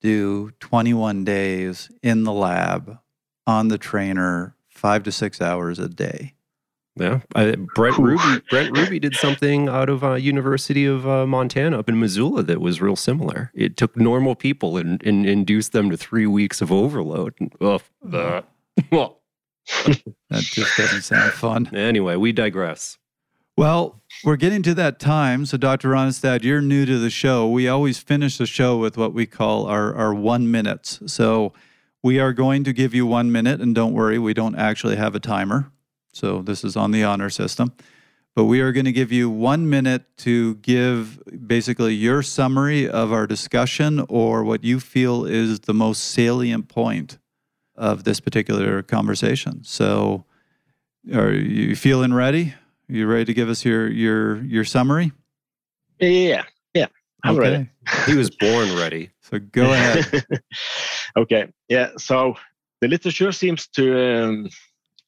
[0.03, 2.99] do 21 days in the lab
[3.47, 6.33] on the trainer, five to six hours a day.
[6.95, 8.43] Yeah, I, Brent Ruby.
[8.51, 12.61] Brent Ruby did something out of uh, University of uh, Montana up in Missoula that
[12.61, 13.51] was real similar.
[13.55, 17.33] It took normal people and, and induced them to three weeks of overload.
[17.59, 17.79] Oh,
[18.11, 18.41] uh,
[18.91, 21.75] that just doesn't sound fun.
[21.75, 22.99] Anyway, we digress.
[23.55, 25.45] Well, we're getting to that time.
[25.45, 25.89] So, Dr.
[25.89, 27.47] Rønnestad, you're new to the show.
[27.47, 30.99] We always finish the show with what we call our, our one minutes.
[31.05, 31.53] So,
[32.01, 35.13] we are going to give you one minute, and don't worry, we don't actually have
[35.13, 35.71] a timer.
[36.13, 37.73] So, this is on the honor system.
[38.35, 43.13] But we are going to give you one minute to give basically your summary of
[43.13, 47.19] our discussion or what you feel is the most salient point
[47.75, 49.63] of this particular conversation.
[49.63, 50.25] So,
[51.13, 52.55] are you feeling ready?
[52.87, 55.11] You ready to give us your your your summary?
[55.99, 56.87] Yeah, yeah,
[57.23, 57.51] I'm okay.
[57.51, 57.69] ready.
[58.05, 59.11] he was born ready.
[59.21, 60.25] So go ahead.
[61.17, 61.91] okay, yeah.
[61.97, 62.35] So
[62.81, 64.49] the literature seems to um,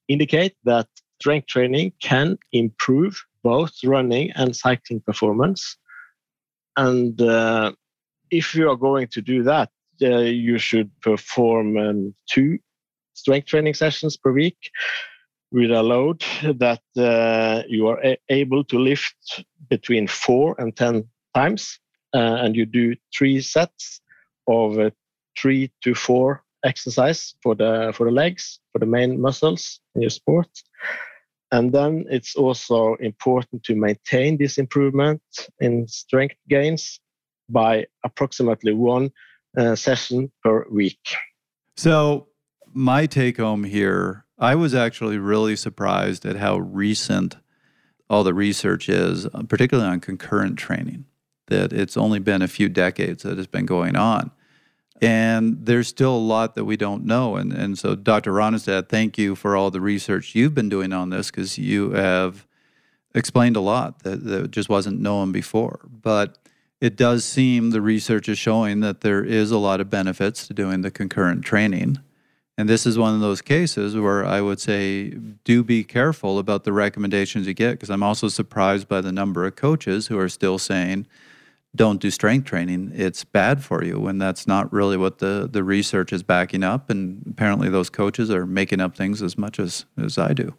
[0.07, 0.87] indicate that
[1.19, 5.77] strength training can improve both running and cycling performance.
[6.77, 7.73] And uh,
[8.31, 9.69] if you are going to do that,
[10.01, 12.59] uh, you should perform um, two
[13.13, 14.57] strength training sessions per week
[15.55, 16.21] with a load
[16.59, 21.79] that uh, you are a- able to lift between four and 10 times.
[22.13, 24.01] Uh, and you do three sets
[24.47, 24.89] of uh,
[25.37, 30.09] three to four exercise for the for the legs for the main muscles in your
[30.09, 30.49] sport
[31.51, 35.21] And then it's also important to maintain this improvement
[35.59, 36.99] in strength gains
[37.49, 39.11] by approximately one
[39.57, 40.99] uh, session per week.
[41.77, 42.27] So,
[42.73, 47.37] my take home here, I was actually really surprised at how recent
[48.09, 51.05] all the research is, uh, particularly on concurrent training,
[51.47, 54.31] that it's only been a few decades that has been going on.
[55.01, 57.35] And there's still a lot that we don't know.
[57.35, 58.31] And, and so, Dr.
[58.31, 62.45] Rønnestad, thank you for all the research you've been doing on this because you have
[63.13, 65.81] explained a lot that, that just wasn't known before.
[65.89, 66.37] But
[66.79, 70.53] it does seem the research is showing that there is a lot of benefits to
[70.53, 71.99] doing the concurrent training.
[72.57, 75.09] And this is one of those cases where I would say
[75.43, 79.45] do be careful about the recommendations you get because I'm also surprised by the number
[79.45, 81.05] of coaches who are still saying,
[81.75, 82.91] don't do strength training.
[82.95, 86.89] It's bad for you when that's not really what the, the research is backing up.
[86.89, 90.55] And apparently, those coaches are making up things as much as, as I do.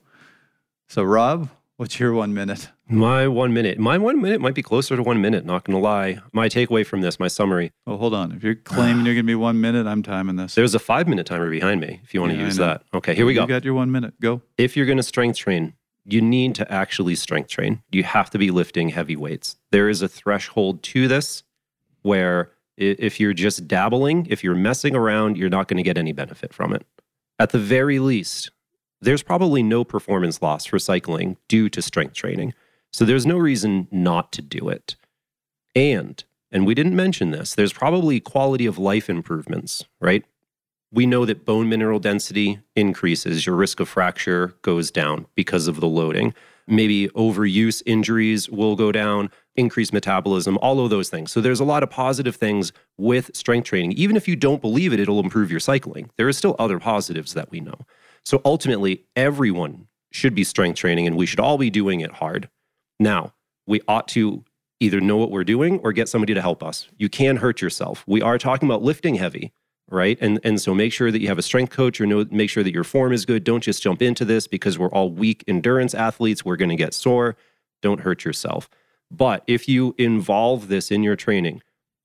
[0.88, 2.70] So, Rob, what's your one minute?
[2.88, 3.78] My one minute.
[3.78, 6.18] My one minute might be closer to one minute, not going to lie.
[6.32, 7.72] My takeaway from this, my summary.
[7.86, 8.32] Oh, hold on.
[8.32, 10.54] If you're claiming you're going to be one minute, I'm timing this.
[10.54, 12.82] There's a five minute timer behind me if you want to use that.
[12.94, 13.42] Okay, here we go.
[13.42, 14.14] You got your one minute.
[14.20, 14.42] Go.
[14.56, 15.74] If you're going to strength train,
[16.04, 17.82] you need to actually strength train.
[17.90, 19.56] You have to be lifting heavy weights.
[19.72, 21.42] There is a threshold to this
[22.02, 26.12] where if you're just dabbling, if you're messing around, you're not going to get any
[26.12, 26.86] benefit from it.
[27.38, 28.50] At the very least,
[29.00, 32.54] there's probably no performance loss for cycling due to strength training.
[32.92, 34.96] So there's no reason not to do it.
[35.74, 40.24] And, and we didn't mention this, there's probably quality of life improvements, right?
[40.92, 45.80] we know that bone mineral density increases, your risk of fracture goes down because of
[45.80, 46.32] the loading.
[46.66, 51.30] Maybe overuse injuries will go down, increased metabolism, all of those things.
[51.30, 53.92] So there's a lot of positive things with strength training.
[53.92, 56.10] Even if you don't believe it, it'll improve your cycling.
[56.16, 57.78] There are still other positives that we know.
[58.26, 62.50] So ultimately, everyone should be strength training and we should all be doing it hard.
[63.00, 63.32] Now,
[63.66, 64.44] we ought to
[64.80, 66.88] either know what we're doing or get somebody to help us.
[66.98, 68.04] You can hurt yourself.
[68.06, 69.52] We are talking about lifting heavy
[69.90, 70.18] right?
[70.20, 72.62] And and so make sure that you have a strength coach or know, make sure
[72.62, 73.44] that your form is good.
[73.44, 76.44] Don't just jump into this because we're all weak endurance athletes.
[76.44, 77.36] We're going to get sore.
[77.82, 78.68] Don't hurt yourself.
[79.10, 81.62] But if you involve this in your training,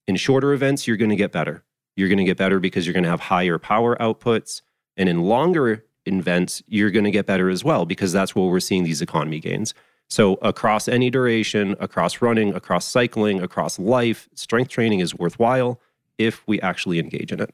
[0.08, 1.64] in shorter events, you're going to get better.
[1.96, 4.62] You're going to get better because you're going to have higher power outputs.
[4.96, 8.60] And in longer events, you're going to get better as well because that's where we're
[8.60, 9.74] seeing these economy gains.
[10.10, 15.80] So, across any duration, across running, across cycling, across life, strength training is worthwhile
[16.18, 17.54] if we actually engage in it.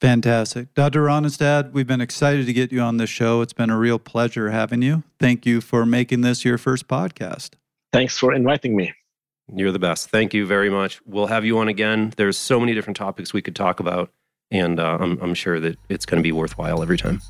[0.00, 0.74] Fantastic.
[0.74, 1.04] Dr.
[1.06, 3.40] Rønnestad, we've been excited to get you on this show.
[3.40, 5.04] It's been a real pleasure having you.
[5.18, 7.54] Thank you for making this your first podcast.
[7.92, 8.92] Thanks for inviting me.
[9.54, 10.10] You're the best.
[10.10, 11.00] Thank you very much.
[11.06, 12.12] We'll have you on again.
[12.16, 14.12] There's so many different topics we could talk about,
[14.50, 17.20] and uh, I'm, I'm sure that it's going to be worthwhile every time.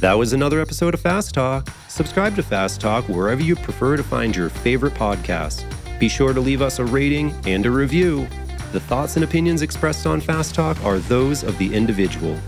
[0.00, 1.68] That was another episode of Fast Talk.
[1.88, 5.64] Subscribe to Fast Talk wherever you prefer to find your favorite podcast.
[5.98, 8.28] Be sure to leave us a rating and a review.
[8.72, 12.38] The thoughts and opinions expressed on Fast Talk are those of the individual.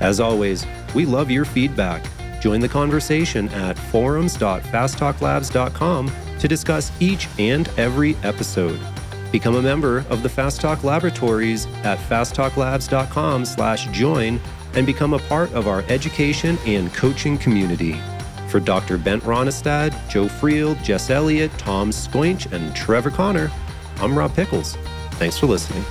[0.00, 2.04] As always, we love your feedback.
[2.40, 8.78] Join the conversation at forums.fasttalklabs.com to discuss each and every episode.
[9.30, 14.40] Become a member of the Fast Talk Laboratories at fasttalklabs.com/join
[14.74, 18.00] and become a part of our education and coaching community.
[18.48, 18.96] For Dr.
[18.96, 23.50] Bent Rønnestad, Joe Friel, Jess Elliott, Tom Skujins, and Trevor Connor,
[24.00, 24.76] I'm Rob Pickels.
[25.12, 25.84] Thanks for listening.